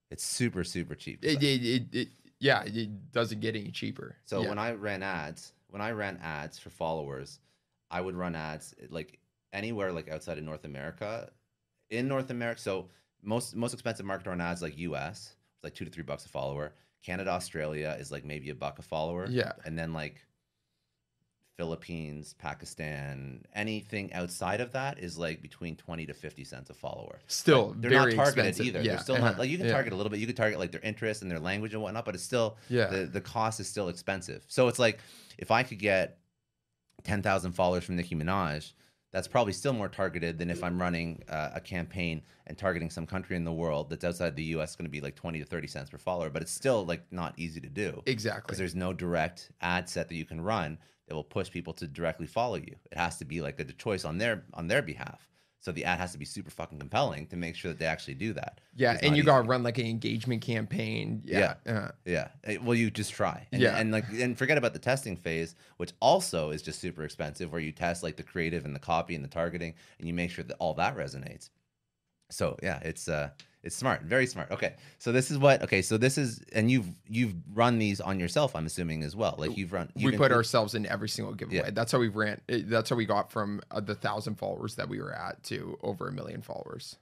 [0.10, 1.26] It's super super cheap.
[1.26, 2.08] It, it, it, it,
[2.40, 2.64] yeah.
[2.64, 4.16] It doesn't get any cheaper.
[4.24, 4.48] so yeah.
[4.50, 7.40] when I ran ads, when I ran ads for followers,
[7.92, 9.20] I would run ads like
[9.52, 11.30] anywhere like outside of North America.
[11.90, 12.90] In North America, so
[13.22, 16.30] most most expensive market on ads like US, it's like two to three bucks a
[16.30, 16.74] follower.
[17.04, 19.28] Canada, Australia is like maybe a buck a follower.
[19.30, 19.52] Yeah.
[19.66, 20.24] and then like
[21.58, 27.20] Philippines, Pakistan, anything outside of that is like between 20 to 50 cents a follower.
[27.26, 28.66] Still But they're not targeted expensive.
[28.68, 28.82] either.
[28.82, 28.92] Yeah.
[28.94, 29.26] They're still uh-huh.
[29.26, 29.74] not like you can Yeah.
[29.74, 30.20] target a little bit.
[30.20, 32.86] You could target like their interest and their language and whatnot, but it's still Yeah.
[32.86, 34.46] the, the cost is still expensive.
[34.48, 35.00] So it's like
[35.40, 36.20] if I could get
[37.04, 38.74] 10,000 followers from Nicki Minaj,
[39.12, 43.08] that's probably still more targeted than if I'm running uh, a campaign and targeting some
[43.08, 45.68] country in the world that's outside the US going to be like 20 to 30
[45.68, 48.04] cents per follower, but it's still like not easy to do.
[48.06, 48.44] Exactly.
[48.46, 50.78] Because there's no direct ad set that you can run
[51.08, 52.76] that will push people to directly follow you.
[52.92, 55.28] It has to be like a choice on their on their behalf.
[55.60, 58.14] So the ad has to be super fucking compelling to make sure that they actually
[58.14, 58.62] do that.
[58.76, 59.26] Yeah, and you easy.
[59.26, 61.24] got to run like an engagement campaign.
[61.26, 61.56] Yeah.
[61.66, 62.28] uh, Yeah.
[62.44, 63.48] Eh, Well, you just try.
[63.52, 63.76] And, Yeah.
[63.78, 67.60] And like, and forget about the testing phase, which also is just super expensive, where
[67.60, 70.44] you test like the creative and the copy and the targeting, and you make sure
[70.44, 71.50] that all that resonates.
[72.30, 73.32] So yeah, it's uh,
[73.68, 74.50] it's smart, very smart.
[74.50, 75.62] Okay, so this is what.
[75.62, 79.36] Okay, so this is, and you've you've run these on yourself, I'm assuming as well.
[79.38, 79.92] Like you've run.
[79.96, 81.58] we you've put ourselves in every single giveaway.
[81.66, 81.70] Yeah.
[81.72, 82.42] That's how we ran.
[82.50, 85.78] eh, That's how we got from uh, the thousand followers that we were at to
[85.84, 86.96] over a million followers.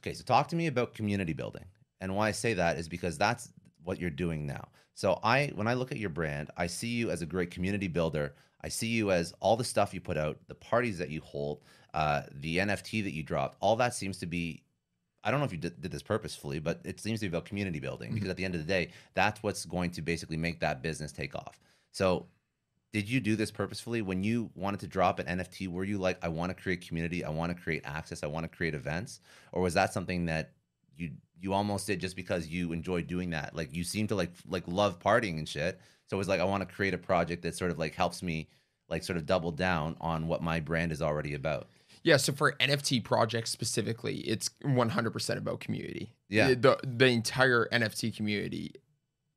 [0.00, 1.64] Okay, so talk to me about community building.
[2.00, 3.50] And why I say that is because that's
[3.82, 4.68] what you're doing now.
[4.94, 7.88] So I when I look at your brand, I see you as a great community
[7.88, 8.34] builder.
[8.62, 11.62] I see you as all the stuff you put out, the parties that you hold,
[11.94, 13.56] uh, the NFT that you dropped.
[13.60, 14.62] All that seems to be
[15.22, 17.44] I don't know if you did, did this purposefully, but it seems to be about
[17.44, 18.30] community building because mm-hmm.
[18.30, 21.34] at the end of the day, that's what's going to basically make that business take
[21.34, 21.60] off.
[21.92, 22.26] So,
[22.92, 25.68] did you do this purposefully when you wanted to drop an NFT?
[25.68, 28.44] Were you like, I want to create community, I want to create access, I want
[28.44, 29.20] to create events,
[29.52, 30.52] or was that something that
[30.96, 31.10] you
[31.40, 33.54] you almost did just because you enjoy doing that?
[33.54, 35.80] Like you seem to like like love partying and shit.
[36.06, 38.22] So it was like I want to create a project that sort of like helps
[38.22, 38.48] me
[38.88, 41.68] like sort of double down on what my brand is already about.
[42.02, 46.14] Yeah, so for NFT projects specifically, it's 100% about community.
[46.28, 46.54] Yeah.
[46.54, 48.74] The the entire NFT community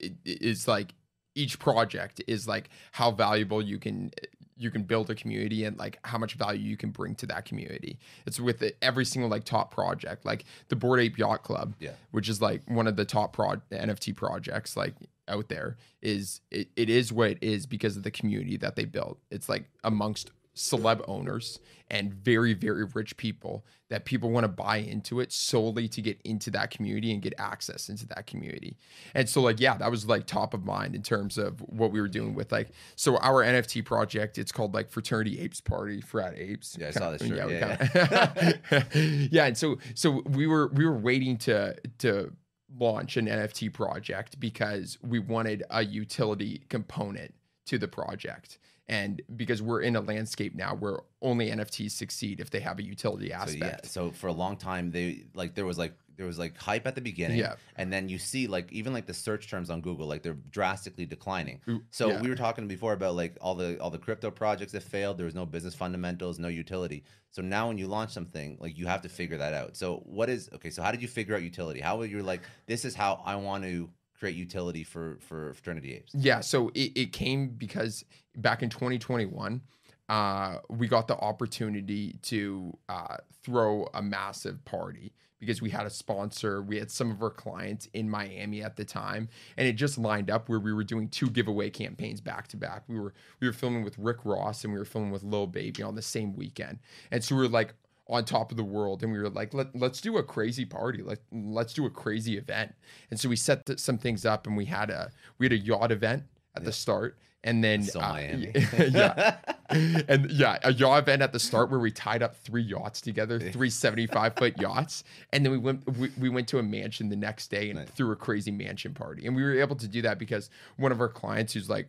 [0.02, 0.94] i- i- is like
[1.36, 4.12] each project is like how valuable you can
[4.56, 7.44] you can build a community and like how much value you can bring to that
[7.44, 7.98] community.
[8.28, 11.94] It's with every single like top project, like the Bored Ape Yacht Club, Yeah.
[12.12, 14.94] which is like one of the top prod NFT projects like
[15.28, 15.78] out there.
[16.04, 19.20] Is it, it is what it is because of the community that they built.
[19.32, 24.78] It's like amongst celeb owners and very very rich people that people want to buy
[24.78, 28.78] into it solely to get into that community and get access into that community.
[29.14, 32.00] And so like yeah that was like top of mind in terms of what we
[32.02, 36.34] were doing with like so our nft project it's called like fraternity apes party frat
[36.38, 36.78] apes.
[36.80, 37.38] Yeah, I saw this shirt.
[37.52, 39.46] yeah, Yeah, kinda- yeah.
[39.46, 42.32] And so so we were we were waiting to to
[42.80, 47.34] launch an nft project because we wanted a utility component
[47.68, 48.58] to the project
[48.94, 52.84] and because we're in a landscape now where only nfts succeed if they have a
[52.84, 56.26] utility So aspect yeah, so for a long time they like there was like there
[56.28, 57.56] was like hype at the beginning, Yeah.
[57.76, 61.06] and then you see like even like the search terms on Google like they're drastically
[61.06, 61.60] declining.
[61.90, 62.22] So yeah.
[62.22, 65.18] we were talking before about like all the all the crypto projects that failed.
[65.18, 67.04] There was no business fundamentals, no utility.
[67.32, 69.76] So now when you launch something, like you have to figure that out.
[69.76, 70.70] So what is okay?
[70.70, 71.80] So how did you figure out utility?
[71.80, 73.90] How were you like this is how I want to
[74.24, 76.14] create utility for for fraternity apes?
[76.16, 78.06] Yeah, so it, it came because
[78.38, 79.62] back in 2021,
[80.08, 85.90] uh, we got the opportunity to uh, throw a massive party because we had a
[85.90, 86.62] sponsor.
[86.62, 90.32] We had some of our clients in Miami at the time, and it just lined
[90.32, 92.84] up where we were doing two giveaway campaigns back to back.
[92.88, 95.84] We were we were filming with Rick Ross and we were filming with Lil Baby
[95.84, 96.80] on the same weekend,
[97.12, 97.76] and so we were like
[98.10, 101.02] on top of the world and we were like Let, let's do a crazy party.
[101.02, 102.76] Like let's do a crazy event.
[103.10, 105.58] And so we set th- some things up and we had a we had a
[105.58, 106.24] yacht event
[106.56, 108.18] at the start and then So uh,
[108.92, 109.36] yeah.
[109.70, 113.40] And yeah a yacht event at the start where we tied up three yachts together
[113.40, 117.16] three 75 foot yachts and then we went we, we went to a mansion the
[117.16, 117.90] next day and Nice.
[117.92, 119.26] threw a crazy mansion party.
[119.26, 121.88] And we were able to do that because one of our clients who's like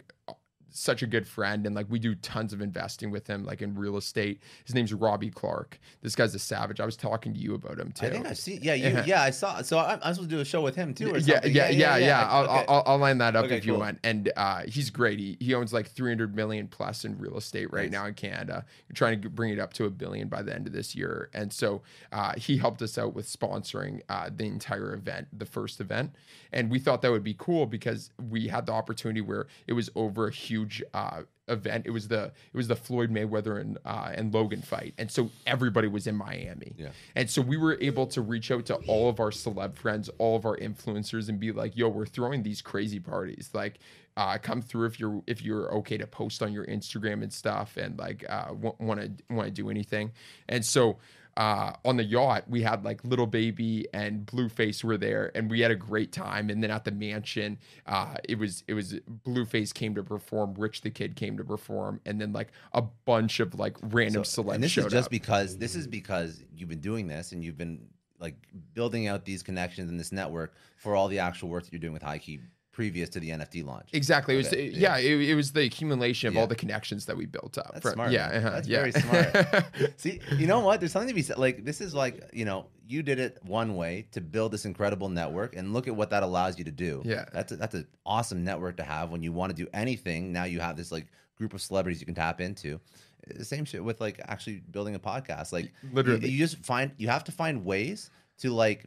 [0.77, 3.75] such a good friend and like we do tons of investing with him like in
[3.77, 7.55] real estate his name's robbie clark this guy's a savage i was talking to you
[7.55, 8.59] about him too I think I've seen.
[8.63, 9.05] Yeah, you, Yeah.
[9.07, 9.63] yeah, I saw.
[9.63, 11.55] So I'm, I'm supposed to do a show with him too, or yeah, something.
[11.55, 12.29] yeah, yeah, yeah.
[12.29, 12.65] I'll, Okay.
[12.69, 13.81] I'll, I'll line that up Okay, if you cool.
[13.81, 13.99] want.
[14.03, 15.19] And uh, he's great.
[15.19, 17.93] He, he owns like 300 million plus in real estate right Nice.
[18.01, 18.65] now in Canada.
[18.89, 21.31] We're trying to bring it up to a billion by the end of this year.
[21.35, 25.81] And so uh, he helped us out with sponsoring uh, the entire event, the first
[25.81, 26.13] event.
[26.53, 29.91] And we thought that would be cool because we had the opportunity where it was
[29.95, 31.87] over a huge uh, event.
[31.87, 35.31] It was the it was the Floyd Mayweather and uh, and Logan fight, and so
[35.47, 36.75] everybody was in Miami.
[36.77, 36.91] Yeah.
[37.15, 40.37] And so we were able to reach out to all of our celeb friends, all
[40.37, 43.51] of our influencers, and be like, "Yo, we're throwing these crazy parties.
[43.53, 43.79] Like,
[44.17, 47.77] uh, come through if you're if you're okay to post on your Instagram and stuff,
[47.77, 50.13] and like uh, want to want to do anything."
[50.49, 50.99] And so.
[51.37, 55.61] Uh, on the yacht, we had like Lil Baby and Blueface were there, and we
[55.61, 56.51] had a great time.
[56.51, 58.95] And then at the mansion, uh, it was it was
[59.27, 63.41] Blueface came to perform, Rich the Kid came to perform, and then like a bunch
[63.41, 65.11] of like random celebs and this is just up.
[65.11, 67.87] because this is because you've been doing this and you've been
[68.21, 68.37] like
[68.75, 71.93] building out these connections and this network for all the actual work that you're doing
[71.93, 72.41] with HighKey
[72.75, 73.89] previous to the NFT launch.
[73.93, 74.35] Exactly.
[74.35, 74.99] It was Okay, the- yeah.
[74.99, 76.41] It, it was the accumulation of Yeah.
[76.41, 77.71] all the connections that we built up.
[77.73, 78.11] That's from- smart.
[78.13, 78.79] Yeah, uh-huh, That's yeah.
[78.81, 79.65] very smart.
[79.97, 80.81] See, you know what?
[80.81, 81.39] There's something to be said.
[81.39, 85.09] Like this is like you know you did it one way to build this incredible
[85.09, 87.01] network, and look at what that allows you to do.
[87.05, 87.25] Yeah.
[87.33, 90.33] that's a, that's an awesome network to have when you want to do anything.
[90.33, 91.07] Now you have this like
[91.39, 92.81] group of celebrities you can tap into.
[93.27, 95.51] The same shit with like actually building a podcast.
[95.53, 96.27] Like Literally.
[96.29, 98.87] you, you just find you have to find ways to like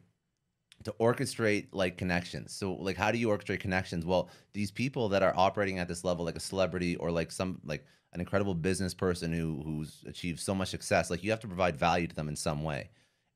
[0.87, 2.53] to orchestrate like connections.
[2.53, 4.05] So like how do you orchestrate connections?
[4.05, 7.59] Well, these people that are operating at this level like a celebrity or like some
[7.65, 11.47] like an incredible business person who who's achieved so much success, like you have to
[11.47, 12.89] provide value to them in some way.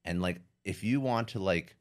[0.05, 1.75] And like if you want to like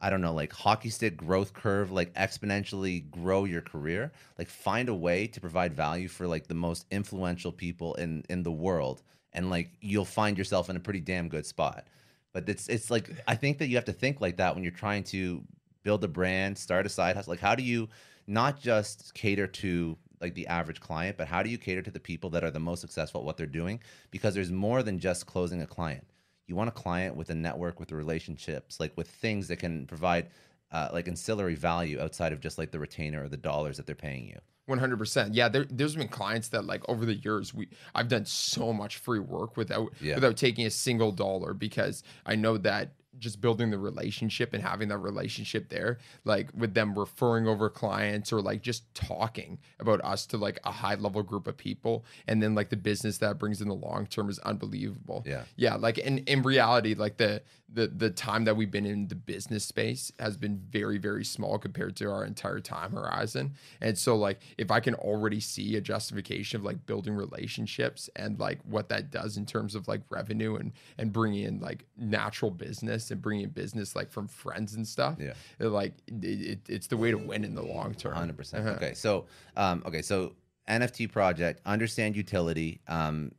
[0.00, 4.88] I don't know, like hockey stick growth curve, like exponentially grow your career, like find
[4.88, 9.02] a way to provide value for like the most influential people in in the world
[9.32, 11.88] and like you'll find yourself in a pretty damn good spot.
[12.34, 14.72] But it's it's like I think that you have to think like that when you're
[14.72, 15.42] trying to
[15.84, 17.30] build a brand, start a side hustle.
[17.30, 17.88] Like how do you
[18.26, 22.00] not just cater to like the average client, but how do you cater to the
[22.00, 23.80] people that are the most successful at what they're doing?
[24.10, 26.04] Because there's more than just closing a client.
[26.46, 30.28] You want a client with a network, with relationships, like with things that can provide
[30.72, 33.94] uh, like ancillary value outside of just like the retainer or the dollars that they're
[33.94, 34.38] paying you.
[34.66, 35.34] One hundred percent.
[35.34, 38.96] Yeah, there, there's been clients that like over the years we I've done so much
[38.96, 40.14] free work without Yeah.
[40.14, 44.88] without taking a single dollar because I know that just building the relationship and having
[44.88, 50.26] that relationship there, like with them referring over clients or like just talking about us
[50.26, 53.60] to like a high level group of people, and then like the business that brings
[53.60, 55.22] in the long term is unbelievable.
[55.26, 55.42] Yeah.
[55.56, 55.76] yeah.
[55.76, 57.42] Like in in reality, like the
[57.74, 61.58] the the time that we've been in the business space has been very very small
[61.58, 65.80] compared to our entire time horizon, and so like if I can already see a
[65.80, 70.56] justification of like building relationships and like what that does in terms of like revenue
[70.56, 74.86] and and bringing in like natural business and bringing in business like from friends and
[74.86, 75.34] stuff, Yeah.
[75.58, 78.14] like it, it, it's the way to win in the long term.
[78.14, 78.66] Hundred percent.
[78.66, 78.76] Uh-huh.
[78.76, 80.34] Okay, so um, okay, so
[80.68, 82.80] NFT project, understand utility.
[82.88, 83.32] Um,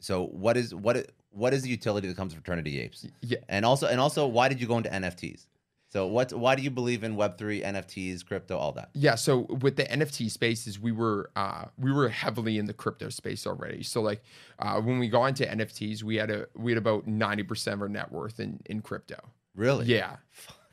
[0.00, 3.06] so what is what what is the utility that comes from fraternity apes?
[3.20, 3.38] Yeah.
[3.48, 5.46] and also and also why did you go into NFTs?
[5.90, 8.90] So what why do you believe in Web three, NFTs, crypto, all that?
[8.92, 13.08] Yeah, so with the NFT spaces, we were uh, we were heavily in the crypto
[13.08, 13.82] space already.
[13.82, 14.22] So like
[14.58, 17.82] uh, when we got into NFTs, we had a we had about ninety percent of
[17.82, 19.16] our net worth in in crypto.
[19.56, 19.86] Really?
[19.86, 20.16] Yeah,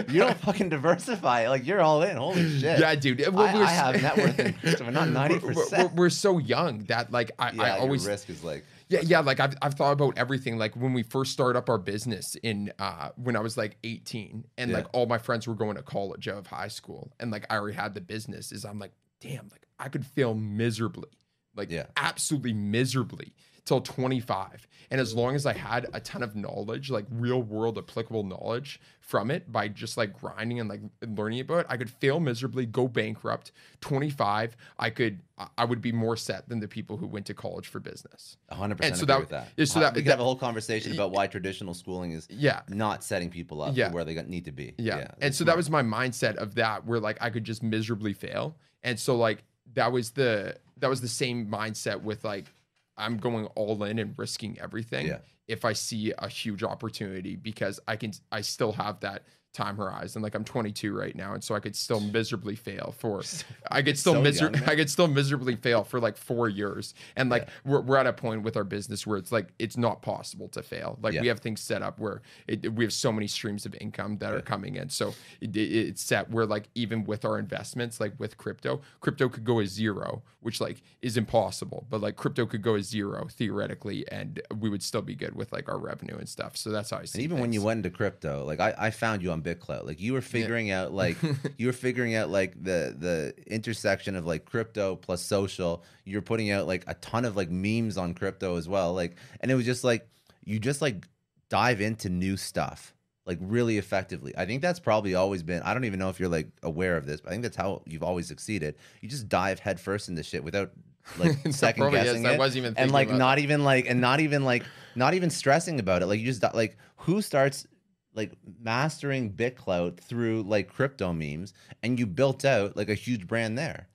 [0.08, 1.48] you don't fucking diversify.
[1.48, 2.16] Like you're all in.
[2.16, 2.80] Holy shit.
[2.80, 3.20] yeah, dude.
[3.32, 5.54] Well, I, we were I have net worth in crypto, but not ninety We're, we're,
[5.54, 5.94] percent.
[5.94, 9.20] we're so young that like I, Yeah, I always risk is like Yeah, yeah.
[9.20, 10.58] Like I've, I've thought about everything.
[10.58, 14.44] Like when we first started up our business in uh, when I was like 18,
[14.58, 14.76] and Yeah.
[14.78, 17.56] like all my friends were going to college out of high school, and like I
[17.56, 18.52] already had the business.
[18.52, 21.08] Is I'm like, damn, like I could fail miserably,
[21.56, 21.86] like Yeah.
[21.96, 23.32] absolutely miserably
[23.64, 24.66] till 25.
[24.90, 28.80] And as long as I had a ton of knowledge, like real world applicable knowledge
[29.00, 32.66] from it by just like grinding and like learning about it, I could fail miserably,
[32.66, 33.52] go bankrupt.
[33.80, 35.20] 25, I could,
[35.56, 38.36] I- would be more set than the people who went to college for business.
[38.50, 39.48] hundred percent And so that- with that.
[39.56, 42.26] yeah, so that- we could that- have a whole conversation about why traditional schooling is
[42.28, 42.60] Yeah.
[42.68, 43.92] not setting people up Yeah.
[43.92, 44.74] where they need to be.
[44.76, 44.98] Yeah.
[44.98, 48.12] and that's so that was my mindset of that where like I could just miserably
[48.12, 48.56] fail.
[48.82, 49.44] And so like
[49.74, 52.52] that was the that was the same mindset with like
[52.96, 55.18] I'm going all in and risking everything Yeah.
[55.48, 60.22] if I see a huge opportunity because I can I still have that time horizon.
[60.22, 63.22] Like I'm 22 right now, and so I could still miserably fail for
[63.70, 66.94] I could still so miser- I could still miserably fail for like four years.
[67.16, 70.02] And like we're, we're at a point with our business where it's like it's not
[70.02, 70.98] possible to fail.
[71.02, 71.20] Like Yeah.
[71.22, 74.32] we have things set up where it, we have so many streams of income that
[74.32, 74.88] are coming in.
[74.88, 79.28] So it, it- it's set where like even with our investments, like with crypto, crypto
[79.28, 81.86] could go as zero, which like is impossible.
[81.90, 85.52] But like crypto could go as zero theoretically, and we would still be good with
[85.52, 86.56] like our revenue and stuff.
[86.56, 87.18] So that's how I see.
[87.18, 89.86] And even when you went into crypto, like I, I found you on BitClout.
[89.86, 91.16] Like you were figuring out like
[91.58, 95.84] you were figuring out like the the intersection of like crypto plus social.
[96.04, 98.94] You're putting out like a ton of like memes on crypto as well.
[98.94, 100.08] Like and it was just like
[100.44, 101.06] you just like
[101.48, 104.32] dive into new stuff like really effectively.
[104.36, 107.06] I think that's probably always been I don't even know if you're like aware of
[107.06, 108.76] this, but I think that's how you've always succeeded.
[109.00, 110.72] You just dive headfirst into shit without
[111.18, 112.38] like second probably guessing I it.
[112.38, 114.64] wasn't even and like not even like and not even like
[114.96, 116.06] not even stressing about it.
[116.06, 117.66] Like you just like who starts
[118.14, 121.52] like mastering BitClout through like crypto memes
[121.82, 123.88] and you built out like a huge brand there.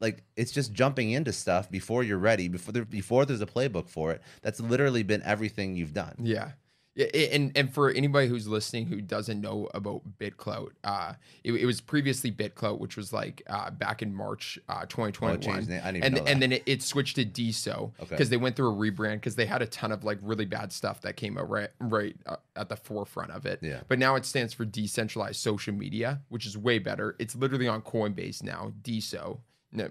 [0.00, 3.88] Like it's just jumping into stuff before you're ready, before there, before there's a playbook
[3.88, 4.22] for it.
[4.42, 6.16] That's literally been everything you've done.
[6.22, 6.52] Yeah.
[6.96, 11.12] Yeah, and and for anybody who's listening who doesn't know about BitClout, uh,
[11.44, 15.68] it, it was previously BitClout, which was like uh, back in March uh, 2021, changed
[15.68, 15.80] name?
[15.84, 18.06] I didn't even and and then it, it switched to DeSo Okay.
[18.08, 20.72] because they went through a rebrand because they had a ton of like really bad
[20.72, 23.58] stuff that came out right right uh, at the forefront of it.
[23.60, 23.80] Yeah.
[23.88, 27.14] But now it stands for decentralized social media, which is way better.
[27.18, 29.40] It's literally on Coinbase now, DeSo.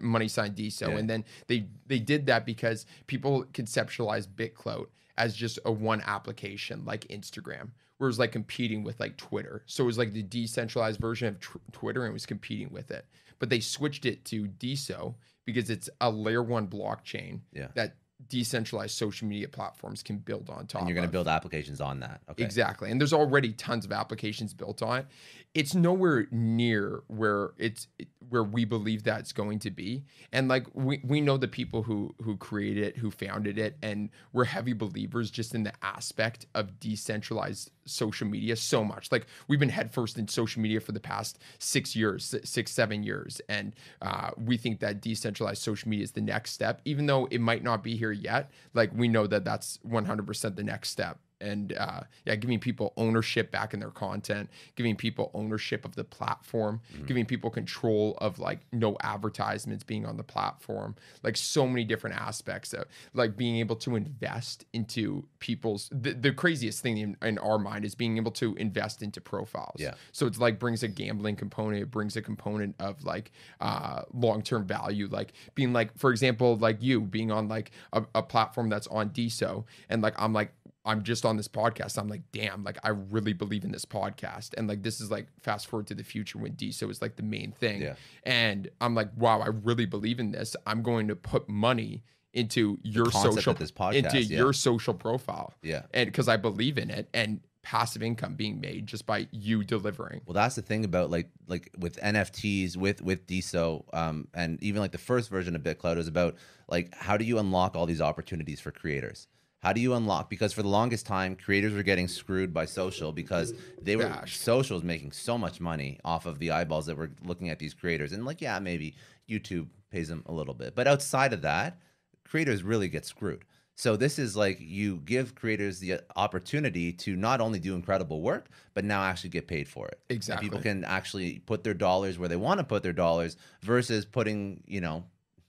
[0.01, 0.97] Money sign DeSo, Yeah.
[0.97, 4.87] and then they they did that because people conceptualized BitClout
[5.17, 9.63] as just a one application like Instagram, where it was like competing with like Twitter.
[9.65, 12.91] So it was like the decentralized version of tw- Twitter and it was competing with
[12.91, 13.05] it.
[13.39, 17.67] But they switched it to DeSo because it's a layer one blockchain Yeah.
[17.75, 17.95] that
[18.29, 20.81] decentralized social media platforms can build on top.
[20.81, 22.21] And you're going to build applications on that.
[22.31, 22.43] Okay.
[22.43, 22.91] Exactly.
[22.91, 25.07] And there's already tons of applications built on it.
[25.53, 27.87] It's nowhere near where it's
[28.29, 30.03] where we believe that's going to be.
[30.33, 34.09] And like we, we know the people who who created it, who founded it, and
[34.33, 39.11] we're heavy believers just in the aspect of decentralized social media so much.
[39.11, 43.41] Like we've been headfirst in social media for the past six years, six, seven years.
[43.47, 47.41] And uh, we think that decentralized social media is the next step, even though it
[47.41, 48.51] might not be here yet.
[48.73, 53.51] Like we know that that's 100% the next step and uh, yeah, giving people ownership
[53.51, 58.59] back in their content, giving people ownership of the platform, giving people control of like
[58.71, 63.75] no advertisements being on the platform, like so many different aspects of like being able
[63.75, 65.89] to invest into people's.
[65.91, 69.77] The, the craziest thing in, in our mind is being able to invest into profiles.
[69.77, 69.95] Yeah.
[70.11, 73.31] So it's like brings a gambling component, it brings a component of like
[73.61, 78.03] uh, long term value, like being like, for example, like you being on like a,
[78.15, 80.53] a platform that's on DeSo, and like I'm like
[80.85, 81.97] I'm just on this podcast.
[81.97, 84.53] I'm like, damn, like I really believe in this podcast.
[84.55, 87.23] And like this is like fast forward to the future when DeSo is like the
[87.23, 87.81] main thing.
[87.81, 87.95] Yeah.
[88.23, 90.55] And I'm like, wow, I really believe in this.
[90.67, 94.37] I'm going to put money into your social podcast, into yeah.
[94.37, 95.53] your social profile.
[95.63, 95.83] Yeah.
[95.93, 100.21] And because I believe in it and passive income being made just by you delivering.
[100.27, 104.81] Well, that's the thing about like like with NFTs, with with DeSo, um, and even
[104.81, 106.35] like the first version of BitClout is about
[106.69, 109.27] like how do you unlock all these opportunities for creators?
[109.65, 110.29] How do you unlock?
[110.29, 113.51] Because for the longest time, creators were getting screwed by social because
[113.81, 114.37] they were Gosh.
[114.37, 117.73] social was making so much money off of the eyeballs that were looking at these
[117.73, 118.93] creators, and like yeah, maybe
[119.27, 121.79] YouTube pays them a little bit, but outside of that,
[122.23, 123.43] creators really get screwed.
[123.73, 128.49] So this is like you give creators the opportunity to not only do incredible work,
[128.75, 129.99] but now actually get paid for it.
[130.09, 130.47] And Exactly.
[130.47, 134.61] people can actually put their dollars where they want to put their dollars versus putting,
[134.67, 135.05] you know,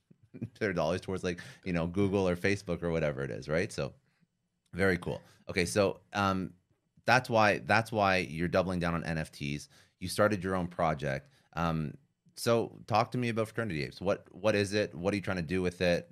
[0.58, 3.70] their dollars towards like, you know, Google or Facebook or whatever it is, right?
[3.70, 3.92] So
[4.76, 5.20] very cool.
[5.48, 6.52] Okay, so um
[7.04, 9.68] that's why that's why you're doubling down on NFTs.
[10.00, 11.28] You started your own project.
[11.54, 11.94] Um
[12.36, 14.00] so talk to me about Fraternity Apes.
[14.00, 14.94] What what is it?
[14.94, 16.10] What are you trying to do with it?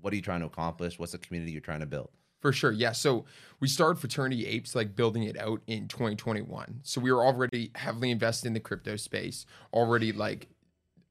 [0.00, 0.98] What are you trying to accomplish?
[0.98, 2.10] What's the community you're trying to build?
[2.40, 2.70] For sure.
[2.70, 2.92] Yeah.
[2.92, 3.24] So
[3.60, 6.80] we started Fraternity Apes, like building it out in 2021.
[6.82, 10.48] So we were already heavily invested in the crypto space, already like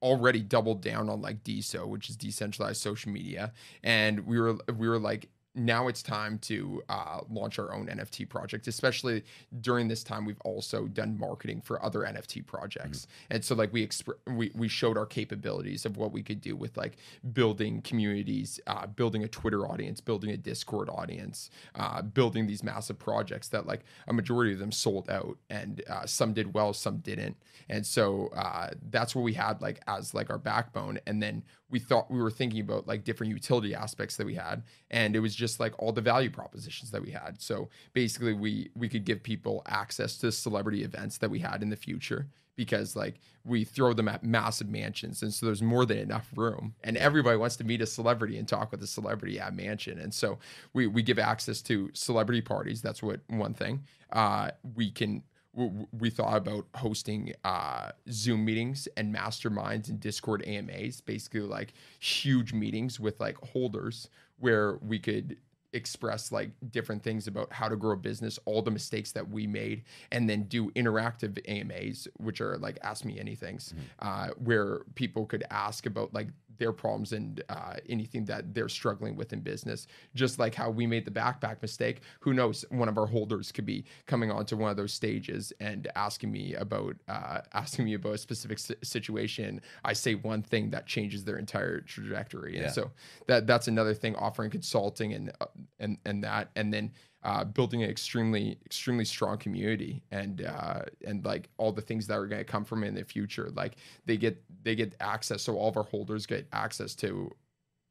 [0.02, 3.54] already doubled down on like DeSo, which is decentralized social media.
[3.84, 8.28] And we were we were like now it's time to uh, launch our own NFT
[8.28, 8.68] project.
[8.68, 9.24] Especially
[9.62, 13.86] during this time, we've also done marketing for other NFT projects, and so like we
[13.86, 16.98] exp- we we showed our capabilities of what we could do with like
[17.34, 23.00] building communities, uh, building a Twitter audience, building a Discord audience, uh, building these massive
[23.00, 26.98] projects that like a majority of them sold out, and uh, some did well, some
[26.98, 27.38] didn't,
[27.70, 31.44] and so uh, that's what we had like as like our backbone, and then
[31.76, 35.20] we thought we were thinking about like different utility aspects that we had and it
[35.20, 37.42] was just like all the value propositions that we had.
[37.42, 41.70] So basically we we could give people access to celebrity events that we had in
[41.70, 45.98] the future because like we throw them at massive mansions and so there's more than
[45.98, 49.54] enough room and everybody wants to meet a celebrity and talk with a celebrity at
[49.54, 50.40] mansion and so
[50.72, 52.82] we we give access to celebrity parties.
[52.82, 53.84] That's what one thing.
[54.14, 55.24] Uh we can
[55.56, 62.54] we thought about hosting uh, Zoom meetings and masterminds and Discord AMAs, basically like huge
[62.54, 65.38] meetings with like holders where we could
[65.76, 69.46] express like different things about how to grow a business, all the mistakes that we
[69.46, 75.26] made, and then do interactive AMAs, which are like ask me anythings, uh, where people
[75.26, 79.88] could ask about like their problems and uh, anything that they're struggling with in business.
[80.14, 82.02] Just like how we made the backpack mistake.
[82.22, 82.66] Who knows?
[82.70, 86.54] One of our holders could be coming onto one of those stages and asking me
[86.56, 89.62] about uh, asking me about a specific si- situation.
[89.84, 92.70] I say one thing that changes their entire trajectory, Yeah.
[92.70, 92.92] so
[93.28, 94.16] that that's another thing.
[94.16, 95.46] Offering consulting and uh,
[95.80, 96.92] and and that, and then
[97.26, 102.18] uh, building an extremely extremely strong community and uh, and like all the things that
[102.18, 105.56] are going to come from in the future like they get they get access so
[105.58, 107.32] all of our holders get access to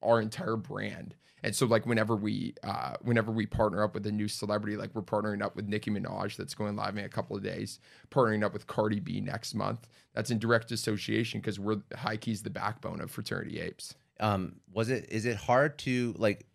[0.04, 1.16] our entire brand.
[1.42, 4.94] And so like whenever we uh whenever we partner up with a new celebrity, like
[4.94, 7.80] we're partnering up with Nicki Minaj that's going live in a couple of days,
[8.10, 9.86] partnering up with Cardi B next month.
[10.14, 13.94] That's in direct association because we're HighKey's the backbone of fraternity apes.
[14.20, 16.46] Um, was it is it hard to like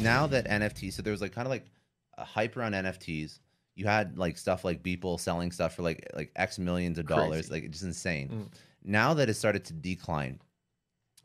[0.00, 0.92] now that NFT?
[0.92, 1.66] So there was like kind of like
[2.24, 3.38] hype around NFTs.
[3.74, 7.48] You had like stuff like Beeple selling stuff for like like X millions of dollars,
[7.48, 7.52] Crazy.
[7.52, 8.28] like it's just insane.
[8.28, 8.48] Mm.
[8.84, 10.40] Now that it started to decline,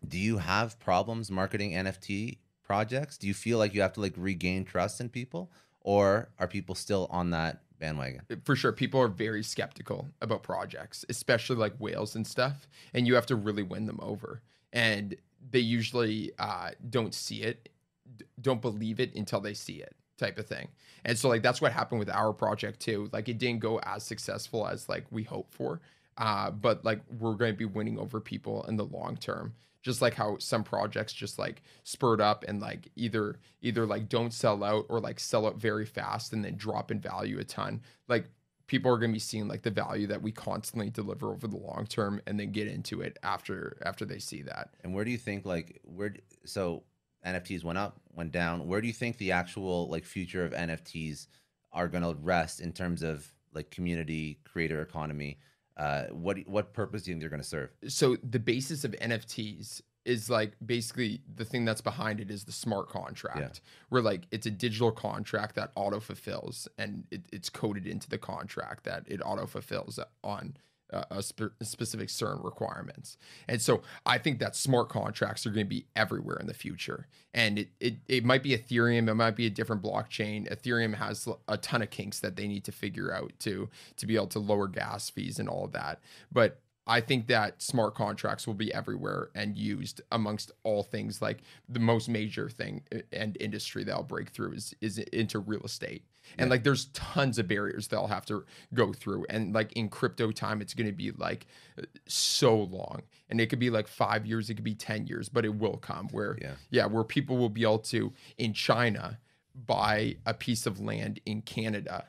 [0.07, 3.17] do you have problems marketing NFT projects?
[3.17, 6.75] Do you feel like you have to like regain trust in people, or are people
[6.75, 8.21] still on that bandwagon?
[8.43, 13.15] for sure people are very skeptical about projects especially like whales and stuff and you
[13.15, 14.39] have to really win them over
[14.71, 15.15] and
[15.49, 17.69] they usually uh, don't see it
[18.17, 20.69] d- don't believe it until they see it type of thing.
[21.03, 23.09] And so like that's what happened with our project too.
[23.11, 25.81] Like it didn't go as successful as like we hoped for
[26.17, 30.01] uh, but like we're going to be winning over people in the long term just
[30.01, 34.63] like how some projects just like spurred up and like either either like don't sell
[34.63, 37.81] out or like sell out very fast and then drop in value a ton.
[38.07, 38.27] Like
[38.67, 41.57] people are going to be seeing like the value that we constantly deliver over the
[41.57, 44.69] long term and then get into it after after they see that.
[44.83, 46.13] And where do you think like where
[46.45, 46.83] so
[47.25, 48.67] NFTs went up, went down.
[48.67, 51.27] Where do you think the actual like future of NFTs
[51.71, 55.39] are going to rest in terms of like community creator economy?
[55.77, 57.69] Uh, what what purpose do you think they're going to serve?
[57.87, 62.51] so the basis of NFTs is like basically the thing that's behind it is the
[62.51, 67.85] smart contract where like it's a digital contract that auto fulfills and it, it's coded
[67.85, 70.55] into the contract that it auto fulfills on
[70.93, 73.17] uh, a spe- specific certain requirements
[73.47, 77.07] and so i think that smart contracts are going to be everywhere in the future
[77.33, 81.27] and it, it it might be ethereum it might be a different blockchain ethereum has
[81.47, 84.39] a ton of kinks that they need to figure out to to be able to
[84.39, 85.99] lower gas fees and all of that
[86.31, 91.21] but I think that smart contracts will be everywhere and used amongst all things.
[91.21, 91.39] Like
[91.69, 96.03] the most major thing uh, and industry that'll break through is is into real estate.
[96.37, 99.25] And like there's tons of barriers they'll have to go through.
[99.29, 101.47] And like in crypto time, it's going to be like
[101.77, 103.01] uh, so long.
[103.29, 105.77] And it could be like five years, it could be 10 years, but it will
[105.77, 106.53] come where, Yeah.
[106.69, 109.19] yeah, where people will be able to in China
[109.53, 112.05] buy a piece of land in Canada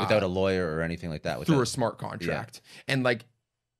[0.00, 1.38] Without a lawyer or anything like that.
[1.38, 2.62] Uh, through a smart contract.
[2.88, 3.26] And like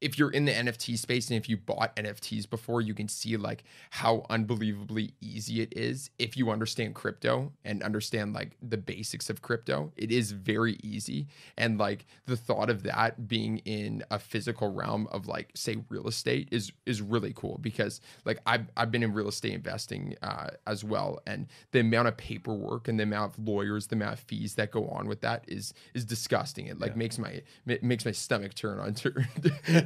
[0.02, 3.36] if you're in the NFT space and if you bought NFTs before, you can see
[3.36, 9.30] like how unbelievably easy it is if you understand crypto and understand like the basics
[9.30, 9.92] of crypto.
[9.96, 11.28] It is very easy.
[11.56, 16.08] And like the thought of that being in a physical realm of like say real
[16.08, 20.48] estate is is really cool because like I've I've been in real estate investing uh,
[20.66, 21.20] as well.
[21.28, 24.72] And the amount of paperwork and the amount of lawyers, the amount of fees that
[24.72, 26.66] go on with that is is disgusting.
[26.66, 29.26] It like makes my ma- makes my stomach turn on ter-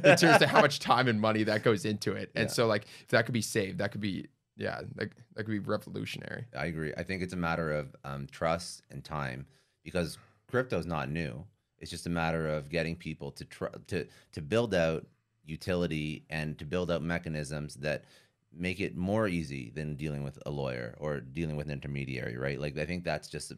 [0.07, 2.31] in terms of how much time and money that goes into it.
[2.35, 2.53] And Yeah.
[2.53, 4.27] so like if that could be saved, that could be
[4.59, 6.45] yeah, that, that could be revolutionary.
[6.57, 6.91] I agree.
[6.97, 9.45] I think it's a matter of um, trust and time
[9.83, 11.43] because crypto is not new.
[11.79, 15.05] It's just a matter of getting people to tr- to to build out
[15.45, 18.03] utility and to build out mechanisms that
[18.51, 22.59] make it more easy than dealing with a lawyer or dealing with an intermediary, right?
[22.59, 23.53] Like I think that's just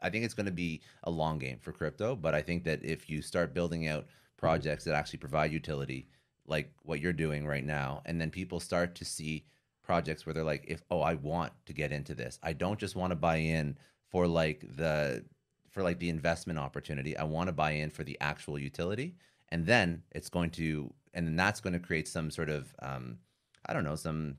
[0.00, 2.84] I think it's going to be a long game for crypto, but I think that
[2.84, 4.06] if you start building out
[4.42, 6.08] projects that actually provide utility,
[6.48, 9.44] like what you're doing right now, and then people start to see
[9.84, 12.96] projects where they're like, if oh, I want to get into this, I don't just
[12.96, 13.78] want to buy in
[14.10, 15.24] for like the
[15.70, 17.16] for like the investment opportunity.
[17.16, 19.14] I want to buy in for the actual utility,
[19.50, 23.18] and then it's going to, and then that's going to create some sort of, um,
[23.64, 24.38] I don't know, some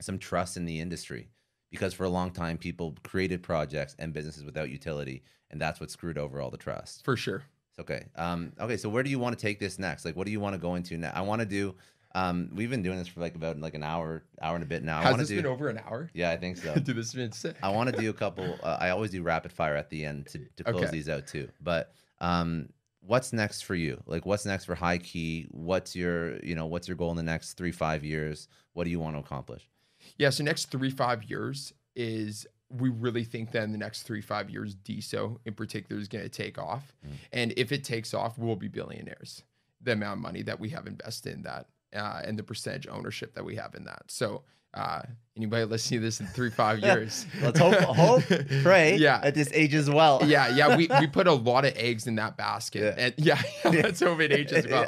[0.00, 1.28] some trust in the industry.
[1.70, 5.90] Because for a long time people created projects and businesses without utility and that's what
[5.90, 7.04] screwed over all the trust.
[7.04, 7.44] For sure.
[7.80, 8.06] Okay.
[8.16, 10.04] Um okay so where do you want to take this next?
[10.04, 11.74] Like what do you want to go into now i want to do
[12.14, 14.84] um we've been doing this for like about like an hour hour and a bit
[14.84, 14.98] now.
[14.98, 16.10] I Has want this to do been over an hour?
[16.14, 16.74] yeah i think so.
[16.78, 17.56] Dude, this has been sick.
[17.62, 20.26] i want to do a couple uh, i always do rapid fire at the end
[20.26, 20.90] to, to close Okay.
[20.92, 21.48] these out too.
[21.60, 22.68] But um
[23.00, 24.00] what's next for you?
[24.06, 25.48] Like what's next for HighKey?
[25.50, 28.48] What's your you know what's your goal in the next three five years?
[28.74, 29.68] What do you want to accomplish?
[30.16, 32.46] Yeah, so next three five years is
[32.76, 36.24] we really think that in the next three five years, DeSo in particular is going
[36.24, 36.92] to take off,
[37.32, 39.42] and if it takes off, we'll be billionaires.
[39.82, 43.34] The amount of money that we have invested in that, uh, and the percentage ownership
[43.34, 44.04] that we have in that.
[44.08, 45.02] So, uh,
[45.36, 48.22] anybody listening to this in three five years, let's hope hope
[48.62, 49.20] pray Yeah.
[49.22, 52.16] at this age as well yeah, yeah, we, we put a lot of eggs in
[52.16, 52.94] that basket.
[52.98, 53.04] Yeah.
[53.04, 54.86] And yeah, let's hope it ages well.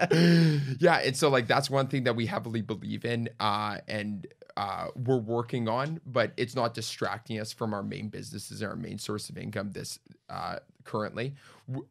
[0.81, 0.97] Yeah.
[1.05, 4.27] And so like that's one thing that we heavily believe in uh and
[4.57, 8.77] uh we're working on, but it's not distracting us from our main businesses and our
[8.77, 9.99] main source of income this
[10.31, 11.35] uh currently.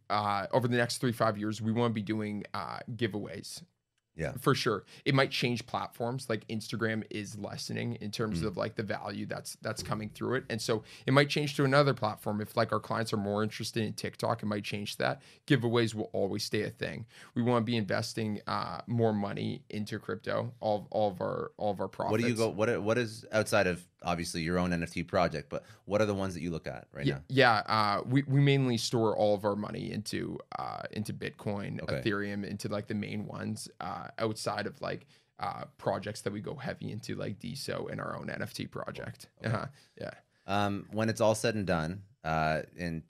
[0.09, 3.61] Uh over the next three, five years, we want to be doing uh giveaways
[4.17, 4.33] Yeah.
[4.39, 4.83] for sure.
[5.03, 6.29] It might change platforms.
[6.29, 8.47] Like Instagram is lessening in terms Mm.
[8.47, 11.65] of like the value that's that's coming through it, and so it might change to
[11.65, 12.39] another platform.
[12.41, 15.21] If like our clients are more interested in TikTok, it might change that.
[15.47, 17.05] Giveaways will always stay a thing.
[17.33, 20.53] We want to be investing uh, more money into crypto.
[20.59, 22.11] All of all of our all of our profits.
[22.11, 22.49] What do you go?
[22.49, 25.49] What what is outside of obviously your own NFT project?
[25.49, 27.22] But what are the ones that you look at right Yeah, now?
[27.30, 27.53] yeah.
[27.67, 32.01] Uh, we we mainly store all of our money into uh, into Bitcoin, Okay.
[32.01, 33.69] Ethereum, into like the main ones.
[33.80, 35.05] Uh, outside of like
[35.39, 39.27] uh, projects that we go heavy into, like DeSo and our own NFT project.
[39.43, 39.65] Uh-huh.
[39.99, 40.11] Yeah.
[40.47, 43.03] Um, when it's all said and done, uh, in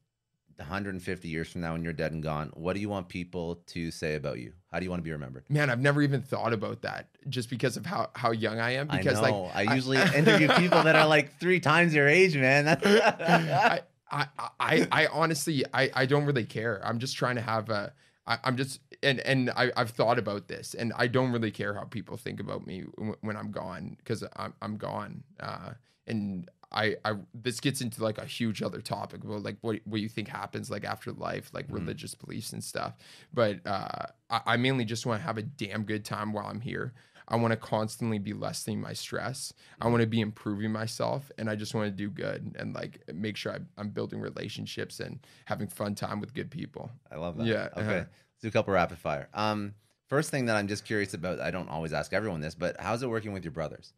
[0.58, 3.92] 150 years from now, when you're dead and gone, what do you want people to
[3.92, 4.54] say about you?
[4.72, 5.46] How do you want to be remembered?
[5.50, 8.88] Man, I've never even thought about that just because of how how young I am.
[8.88, 9.44] Because I know.
[9.44, 12.68] like I usually interview people that are like three times your age, man.
[12.86, 14.28] I, I,
[14.60, 16.82] I, I honestly, I, I don't really care.
[16.84, 17.94] I'm just trying to have a,
[18.28, 21.74] I, I'm just, and, and I, I've thought about this and I don't really care
[21.74, 25.24] how people think about me w- when I'm gone because I'm, I'm gone.
[25.40, 25.72] Uh,
[26.08, 30.02] and I, I, this gets into like a huge other topic about like what, what
[30.02, 31.74] you think happens like after life, like Mhm.
[31.76, 32.94] religious beliefs and stuff.
[33.34, 36.60] But, uh, I, I mainly just want to have a damn good time while I'm
[36.62, 36.94] here.
[37.28, 39.52] I want to constantly be lessening my stress.
[39.82, 43.02] I want to be improving myself and I just want to do good and like
[43.14, 46.92] make sure I, I'm building relationships and having fun time with good people.
[47.12, 47.48] I love that.
[47.48, 47.82] Yeah, Okay.
[47.82, 47.94] uh-huh.
[47.94, 49.28] Let's do a couple rapid fire.
[49.34, 49.74] Um,
[50.08, 53.02] first thing that I'm just curious about, I don't always ask everyone this, but how's
[53.02, 53.94] it working with your brothers?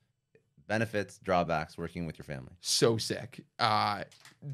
[0.68, 2.52] Benefits, drawbacks, working with your family.
[2.60, 3.40] So sick.
[3.58, 4.04] Uh,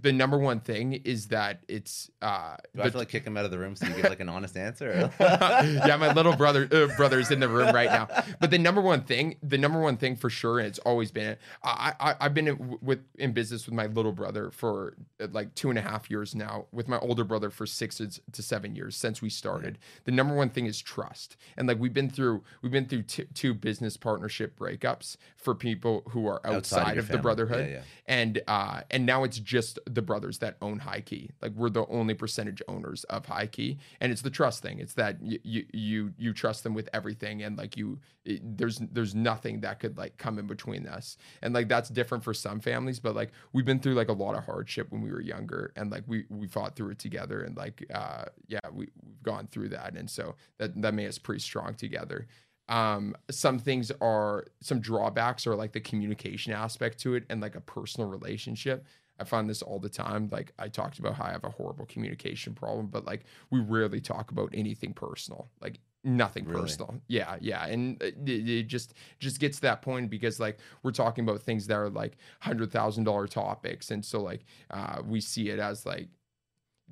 [0.01, 3.23] the number one thing is that it's uh, Do I the- have to like kick
[3.25, 5.11] him out of the room so you give like an honest answer?
[5.19, 8.07] yeah, my little brother uh, brother's in the room right now.
[8.39, 11.25] But the number one thing, the number one thing for sure, and it's always been
[11.31, 11.39] it.
[11.63, 15.55] I, I I've been in, with in business with my little brother for uh, like
[15.55, 16.65] two and a half years now.
[16.71, 19.79] With my older brother for six to to seven years since we started.
[20.05, 23.25] The number one thing is trust, and like we've been through we've been through t-
[23.33, 27.81] two business partnership breakups for people who are outside, your of the brotherhood Yeah, yeah.
[28.07, 31.31] and uh and now it's just the brothers that own HighKey.
[31.41, 33.77] Like we're the only percentage owners of HighKey.
[34.01, 34.79] And it's the trust thing.
[34.79, 37.43] It's that you you you, you trust them with everything.
[37.43, 41.17] And like you it, there's there's nothing that could like come in between us.
[41.41, 42.99] And like that's different for some families.
[42.99, 45.73] But like we've been through like a lot of hardship when we were younger.
[45.75, 47.43] And like we we fought through it together.
[47.43, 49.95] And like uh yeah we, we've gone through that.
[49.95, 52.27] And so that that made us pretty strong together
[52.69, 57.55] um some things are some drawbacks are like the communication aspect to it and like
[57.55, 58.85] a personal relationship
[59.19, 61.85] i find this all the time like i talked about how i have a horrible
[61.85, 66.61] communication problem but like we rarely talk about anything personal like nothing Really?
[66.61, 70.91] personal yeah yeah and it, it just just gets to that point because like we're
[70.91, 75.19] talking about things that are like hundred thousand dollar topics and so like uh we
[75.19, 76.07] see it as like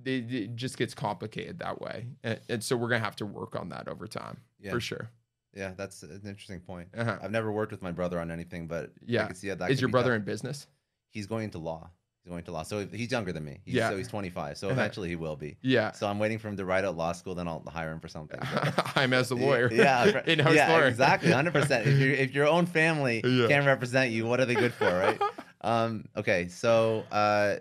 [0.05, 3.55] it, it just gets complicated that way and, and so we're gonna have to work
[3.55, 4.71] on that over time Yeah.
[4.71, 5.09] for sure
[5.53, 6.87] Yeah, that's an interesting point.
[6.97, 7.19] uh-huh.
[7.21, 9.71] I've never worked with my brother on anything, but yeah, I can see how that
[9.71, 10.19] is your brother tough.
[10.19, 10.67] in business
[11.09, 11.89] He's going into law.
[12.23, 12.63] He's going to law.
[12.63, 13.59] So he's younger than me.
[13.65, 13.89] He's, Yeah.
[13.89, 14.57] So he's 25.
[14.57, 14.73] So Uh-huh.
[14.79, 15.57] eventually he will be.
[15.61, 17.35] yeah So I'm waiting for him to write out law school.
[17.35, 18.39] Then I'll hire him for something.
[18.95, 21.85] i'm as a lawyer Yeah, in-house yeah, lawyer exactly, hundred percent.
[21.87, 23.47] If your if your own family Yeah.
[23.47, 25.19] can't represent you, what are they good for, right?
[25.61, 27.55] um, okay, so uh,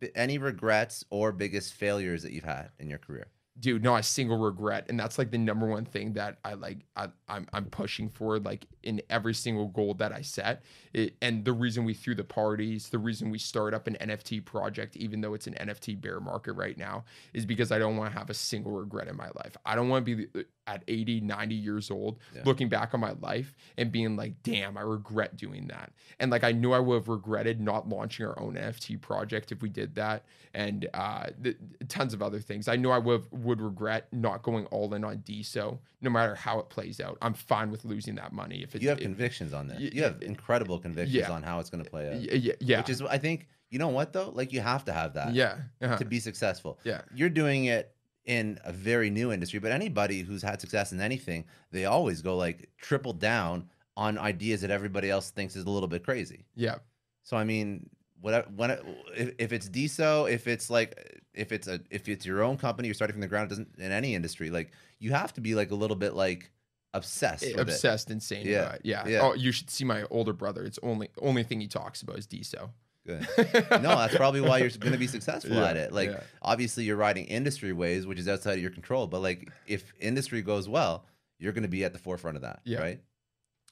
[0.00, 3.28] b- any regrets or biggest failures that you've had in your career?
[3.58, 4.86] Dude not a single regret.
[4.88, 8.38] And that's like the number one thing that i like I, I'm, I'm pushing for
[8.38, 10.62] like in every single goal that i set.
[10.92, 14.44] It, and the reason we threw the parties the reason we start up an nft
[14.44, 18.12] project even though it's an nft bear market right now is because i don't want
[18.12, 19.56] to have a single regret in my life.
[19.64, 22.42] I don't want to be at 80 90 years old Yeah.
[22.44, 26.44] looking back on my life and being like damn i regret doing that and like
[26.44, 29.94] i knew i would have regretted not launching our own nft project if we did
[29.94, 30.24] that
[30.54, 31.56] and uh th-
[31.88, 35.18] tons of other things i know i would would regret not going all in on
[35.18, 38.82] DeSo no matter how it plays out i'm fine with losing that money if it
[38.82, 39.78] You have if- convictions on this.
[39.80, 41.30] y- You have incredible convictions yeah.
[41.30, 42.20] on how it's going to play out.
[42.20, 44.30] yeah yeah Which is, I think, you know what though?
[44.30, 45.96] Like you have to have that yeah uh-huh.
[45.98, 46.78] to be successful.
[46.84, 47.92] yeah You're doing it
[48.26, 52.36] in a very new industry, but anybody who's had success in anything, they always go
[52.36, 56.44] like triple down on ideas that everybody else thinks is a little bit crazy.
[56.54, 56.76] yeah
[57.22, 57.88] So I mean,
[58.20, 58.84] what when it,
[59.16, 62.88] if, if it's DeSo, if it's like if it's a if it's your own company,
[62.88, 63.46] you're starting from the ground.
[63.46, 66.50] It doesn't in any industry, like you have to be like a little bit like
[66.94, 67.44] obsessed.
[67.44, 67.60] with it.
[67.60, 69.20] obsessed insane Yeah, yeah yeah.
[69.22, 72.26] oh you should see my older brother it's only only thing he talks about is
[72.26, 72.70] DeSo
[73.06, 73.26] Good.
[73.82, 75.92] No, that's probably why you're going to be successful Yeah, at it.
[75.92, 76.20] Like yeah.
[76.42, 79.06] obviously you're riding industry waves, which is outside of your control.
[79.06, 81.04] But like if industry goes well,
[81.38, 82.80] you're going to be at the forefront of that, Yeah.
[82.80, 83.00] right?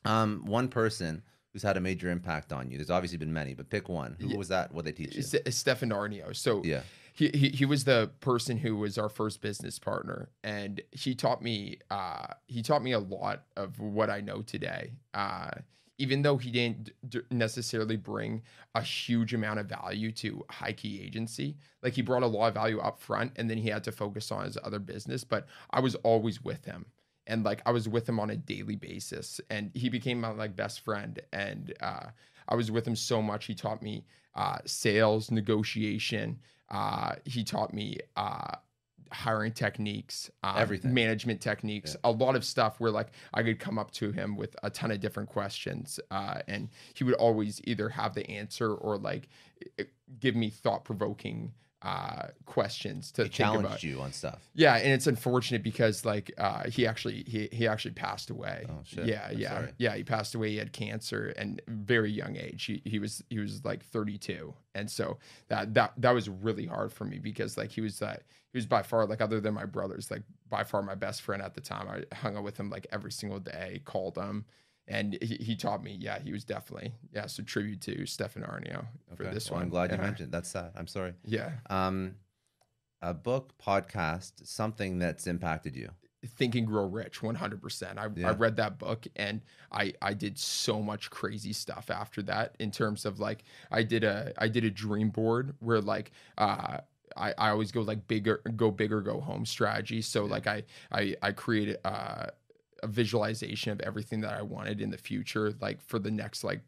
[0.05, 2.77] Um, one person who's had a major impact on you?
[2.77, 4.17] There's obviously been many, but pick one.
[4.21, 4.73] Who was that?
[4.73, 5.23] What they teach you?
[5.23, 6.35] Ste- Stefan Aarnio.
[6.37, 6.81] So Yeah.
[7.15, 11.41] he, he he was the person who was our first business partner, and he taught
[11.43, 14.93] me uh, he taught me a lot of what I know today.
[15.15, 15.51] Uh,
[15.99, 18.43] even though he didn't d- necessarily bring
[18.75, 22.81] a huge amount of value to HighKey agency, like he brought a lot of value
[22.81, 25.25] up front, and then he had to focus on his other business.
[25.25, 26.87] But I was always with him,
[27.27, 30.57] and like I was with him on a daily basis, and he became my like
[30.57, 32.07] best friend, and uh,
[32.49, 33.47] I was with him so much.
[33.47, 34.05] He taught me
[34.35, 36.41] uh, sales, negotiation.
[36.71, 38.57] Uh, he taught me uh,
[39.13, 40.95] hiring techniques, uh, Everything.
[40.95, 44.57] management techniques, a lot of stuff where like I could come up to him with
[44.63, 48.99] a ton of different questions, uh, and he would always either have the answer or
[48.99, 49.29] like
[50.21, 51.53] give me thought provoking
[51.85, 53.83] uh, questions to challenged about.
[53.83, 54.41] you on stuff.
[54.55, 58.65] Yeah, and it's unfortunate because like uh, he actually he he actually passed away.
[58.69, 59.07] Oh, shit.
[59.07, 59.73] Yeah, I'm yeah, sorry.
[59.77, 59.95] yeah.
[59.95, 60.51] He passed away.
[60.51, 62.65] He had cancer and very young age.
[62.65, 65.19] He he was he was like 32, and so
[65.49, 68.23] that that that was really hard for me because like he was that
[68.55, 71.43] he was by far like other than my brothers like by far my best friend
[71.43, 71.89] at the time.
[71.89, 74.45] I hung out with him like every single day, called him.
[74.87, 77.27] And he, he taught me, yeah, he was definitely, yeah.
[77.27, 78.85] So tribute to Stefan Aarnio
[79.17, 79.35] for Okay.
[79.35, 79.65] this Well, one.
[79.65, 80.31] I'm glad you mentioned.
[80.31, 80.71] That's sad.
[80.77, 81.15] I'm sorry.
[81.25, 82.15] Yeah, Um,
[83.03, 85.91] a book, podcast, something that's impacted you.
[86.27, 87.99] Think and Grow Rich 100%.
[87.99, 88.29] I, Yeah.
[88.29, 92.71] I read that book and I I did so much crazy stuff after that in
[92.71, 96.79] terms of like I did a I did a dream board where like uh
[97.17, 100.03] I, I always go like bigger go big or go home strategy.
[100.03, 102.27] So like I I I created uh,
[102.83, 106.61] a visualization of everything that I wanted in the future like for the next like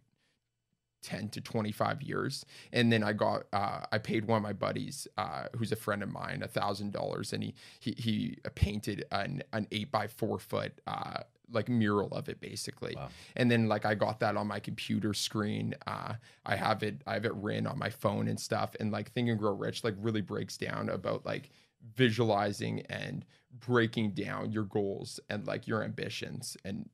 [1.03, 5.07] 10 to 25 years and then i got uh, i paid one of my buddies
[5.19, 9.43] uh, who's a friend of mine a thousand dollars and he he he painted an
[9.53, 11.21] an eight by four foot uh
[11.53, 13.09] like mural of it basically Wow.
[13.37, 16.15] and then like i got that on my computer screen uh
[16.45, 19.29] i have it i have it written on my phone and stuff and like think
[19.29, 21.51] and grow rich like really breaks down about like
[21.95, 23.25] visualizing and
[23.61, 26.89] breaking down your goals and like your ambitions and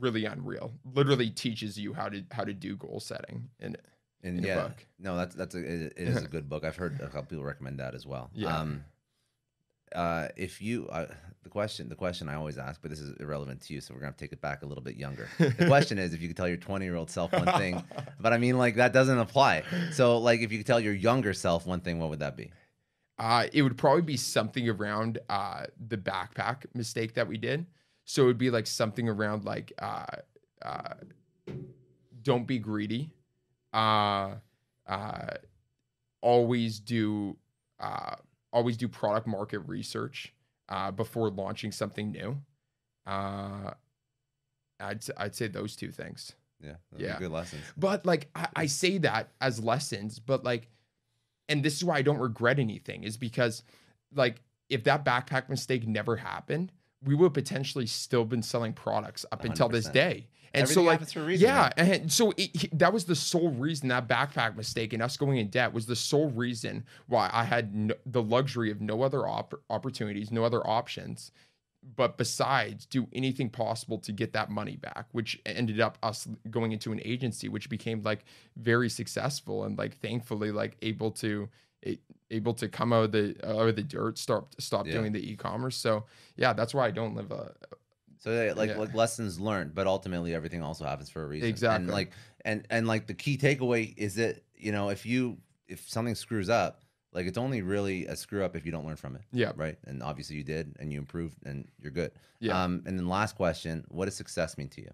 [0.00, 3.76] really unreal literally teaches you how to how to do goal setting and
[4.22, 4.86] And In a yeah, book.
[4.98, 6.64] no, that's that's a, it, it is a good book.
[6.64, 8.30] I've heard a couple people recommend that as well.
[8.34, 8.58] Yeah.
[8.58, 8.82] Um,
[9.94, 11.06] uh, if you uh,
[11.42, 14.00] the question the question I always ask, but this is irrelevant to you, so we're
[14.00, 15.28] gonna have to take it back a little bit younger.
[15.38, 17.82] The question is if you could tell your 20 year old self one thing,
[18.20, 19.64] but I mean like that doesn't apply.
[19.92, 22.50] So like if you could tell your younger self one thing, what would that be?
[23.18, 27.66] Uh, it would probably be something around uh, the backpack mistake that we did.
[28.04, 30.06] So it would be like something around like uh,
[30.62, 30.94] uh,
[32.22, 33.10] don't be greedy.
[33.72, 34.36] Uh,
[34.86, 35.26] uh,
[36.20, 37.36] always do
[37.80, 38.14] uh,
[38.52, 40.32] always do product market research
[40.68, 42.38] uh, before launching something new.
[43.06, 43.72] Uh,
[44.80, 46.32] I'd I'd say those two things.
[46.60, 47.18] Yeah, Yeah.
[47.18, 47.62] good lessons.
[47.76, 50.68] But like I, I say that as lessons, but like,
[51.48, 53.62] and this is why I don't regret anything is because
[54.14, 56.72] like if that backpack mistake never happened,
[57.04, 60.26] we would potentially still been selling products up until this day.
[60.54, 63.04] And Everything so like happens for a reason, yeah, and so it, he- that was
[63.04, 66.84] the sole reason that backpack mistake and us going in debt was the sole reason
[67.06, 71.30] why I had no, the luxury of no other op- opportunities, no other options
[71.96, 76.72] but besides do anything possible to get that money back which ended up us going
[76.72, 78.24] into an agency which became like
[78.56, 81.48] very successful and like thankfully like able to
[82.30, 84.94] able to come out of the out of the dirt stop stop Yeah.
[84.94, 86.04] doing the e-commerce so
[86.36, 87.52] yeah that's why i don't live a
[88.18, 88.76] So yeah, like Yeah.
[88.78, 91.46] like lessons learned, but ultimately everything also happens for a reason.
[91.46, 91.92] And Exactly.
[91.92, 92.12] like
[92.44, 96.48] and and like the key takeaway is that you know if you if something screws
[96.48, 96.82] up,
[97.12, 99.22] like it's only really a screw up if you don't learn from it.
[99.32, 99.52] Yeah.
[99.56, 99.78] Right.
[99.86, 102.10] And obviously you did, and you improved, and you're good.
[102.40, 102.62] Yeah.
[102.62, 102.82] Um.
[102.86, 104.90] And then last question: What does success mean to you?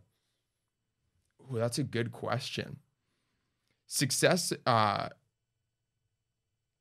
[1.53, 2.79] Ooh, that's a good question.
[3.87, 5.09] Success, uh,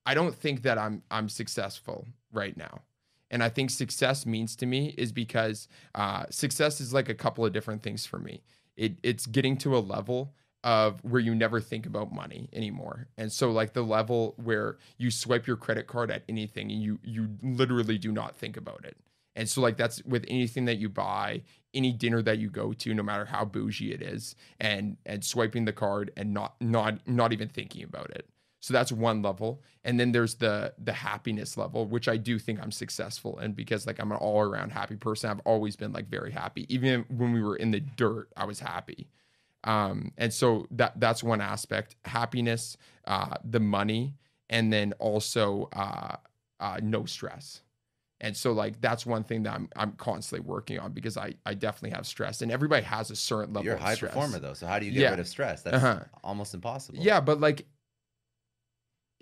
[0.06, 2.82] I don't think that I'm I'm successful right now.
[3.34, 7.43] And I think success means to me is because uh, success is like a couple
[7.43, 8.43] of different things for me.
[8.77, 13.07] It it's getting to a level of where you never think about money anymore.
[13.18, 16.99] And so like the level where you swipe your credit card at anything and you
[17.03, 18.97] you literally do not think about it.
[19.35, 21.41] And so like that's with anything that you buy,
[21.73, 25.65] any dinner that you go to, no matter how bougie it is, and and swiping
[25.65, 28.30] the card and not not not even thinking about it.
[28.64, 29.61] So that's one level.
[29.84, 33.85] And then there's the the happiness level, which I do think I'm successful in because
[33.85, 35.30] like I'm an all around happy person.
[35.30, 36.65] I've always been like very happy.
[36.73, 39.10] Even when we were in the dirt, I was happy.
[39.65, 44.15] Um, and so that that's one aspect: happiness, uh, the money,
[44.49, 46.15] and then also uh,
[46.61, 47.64] uh, no stress.
[48.22, 51.53] And so like that's one thing that I'm I'm constantly working on because I I
[51.53, 54.14] definitely have stress and everybody has a certain level You're a high stress.
[54.14, 55.10] performer though, so how do you get Yeah.
[55.10, 55.64] rid of stress?
[55.64, 55.99] That's Uh-huh.
[56.23, 57.03] almost impossible.
[57.03, 57.65] Yeah, but like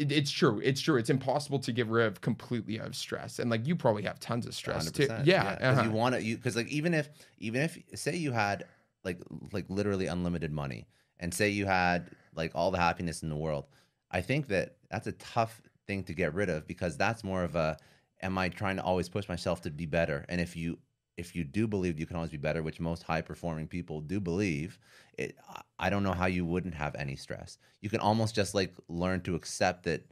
[0.02, 0.60] it, it's true.
[0.64, 0.98] It's true.
[0.98, 3.40] It's impossible to get rid of completely of stress.
[3.40, 5.08] And like you probably have tons of stress too.
[5.08, 5.56] 100%, Yeah.
[5.58, 5.84] 'cause uh-huh.
[5.84, 8.66] you want to you because like even if even if say you had
[9.04, 9.20] like
[9.52, 10.88] like literally unlimited money
[11.20, 13.66] and say you had like all the happiness in the world
[14.12, 17.56] i think that that's a tough thing to get rid of because that's more of
[17.56, 17.78] a
[18.22, 20.78] am i trying to always push myself to be better and if you
[21.18, 24.20] if you do believe you can always be better which most high performing people do
[24.20, 24.80] believe
[25.18, 25.36] it
[25.80, 29.22] I- don't know how you wouldn't have any stress you can almost just like learn
[29.22, 30.04] to accept that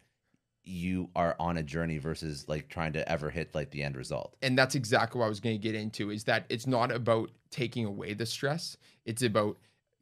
[0.64, 4.36] you are on a journey versus like trying to ever hit like the end result
[4.42, 7.32] and that's exactly what I was going to get into is that it's not about
[7.50, 8.78] taking away the stress.
[9.06, 9.58] It's about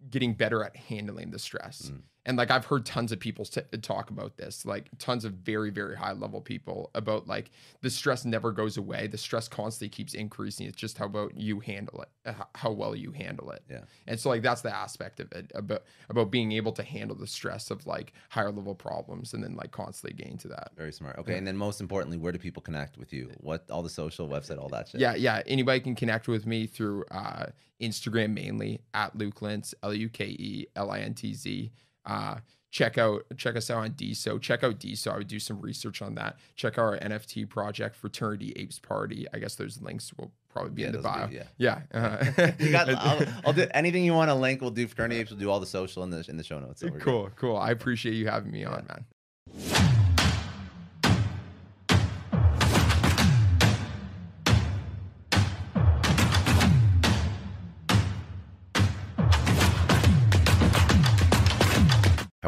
[0.10, 1.92] getting better at handling the stress.
[1.94, 2.02] Mm.
[2.28, 5.72] And like I've heard tons of people t- talk about this, like tons of very
[5.72, 7.50] very high level people about like
[7.82, 9.08] the stress never goes away.
[9.08, 10.68] The stress constantly keeps increasing.
[10.68, 13.64] It's just how about you handle it, uh, how well you handle it.
[13.70, 13.82] Yeah.
[14.06, 17.28] And so like that's the aspect of it about about being able to handle the
[17.28, 20.72] stress of like higher level problems and then like constantly gain to that.
[20.76, 21.18] Very smart.
[21.20, 23.32] Okay, and then most importantly, where do people connect with you?
[23.38, 25.00] What all the social website, all that shit.
[25.00, 25.44] Yeah, yeah.
[25.48, 27.48] Anybody can connect with me through uh,
[27.82, 31.72] Instagram mainly at Luke Lintz, L U K E L I N T Z.
[32.08, 32.38] Uh,
[32.72, 34.42] check out check us out on DeSo.
[34.42, 35.12] Check out DeSo.
[35.14, 36.38] I would do some research on that.
[36.56, 39.28] Check out our NFT project, Fraternity Apes Party.
[39.34, 41.28] I guess those links will probably be Yeah, in the bio.
[41.28, 41.44] be- yeah.
[41.58, 41.82] yeah.
[41.94, 42.52] uh-huh.
[42.60, 42.90] you got.
[42.90, 44.62] I'll, I'll do anything you want to link.
[44.62, 45.32] We'll do fraternity apes.
[45.32, 46.80] We'll do all the social in the in the show notes.
[46.82, 47.02] So we're good.
[47.04, 47.58] cool, cool.
[47.58, 49.06] I appreciate you having me on, man.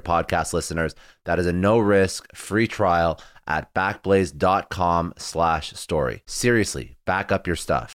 [0.00, 0.94] podcast listeners.
[1.24, 6.22] That is a no risk free trial at backblaze.com slash story.
[6.26, 7.94] Seriously, back up your stuff.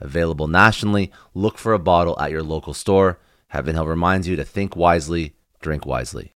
[0.00, 3.18] Available nationally, look for a bottle at your local store.
[3.48, 6.28] Heaven Hill reminds you to think wisely, drink wisely.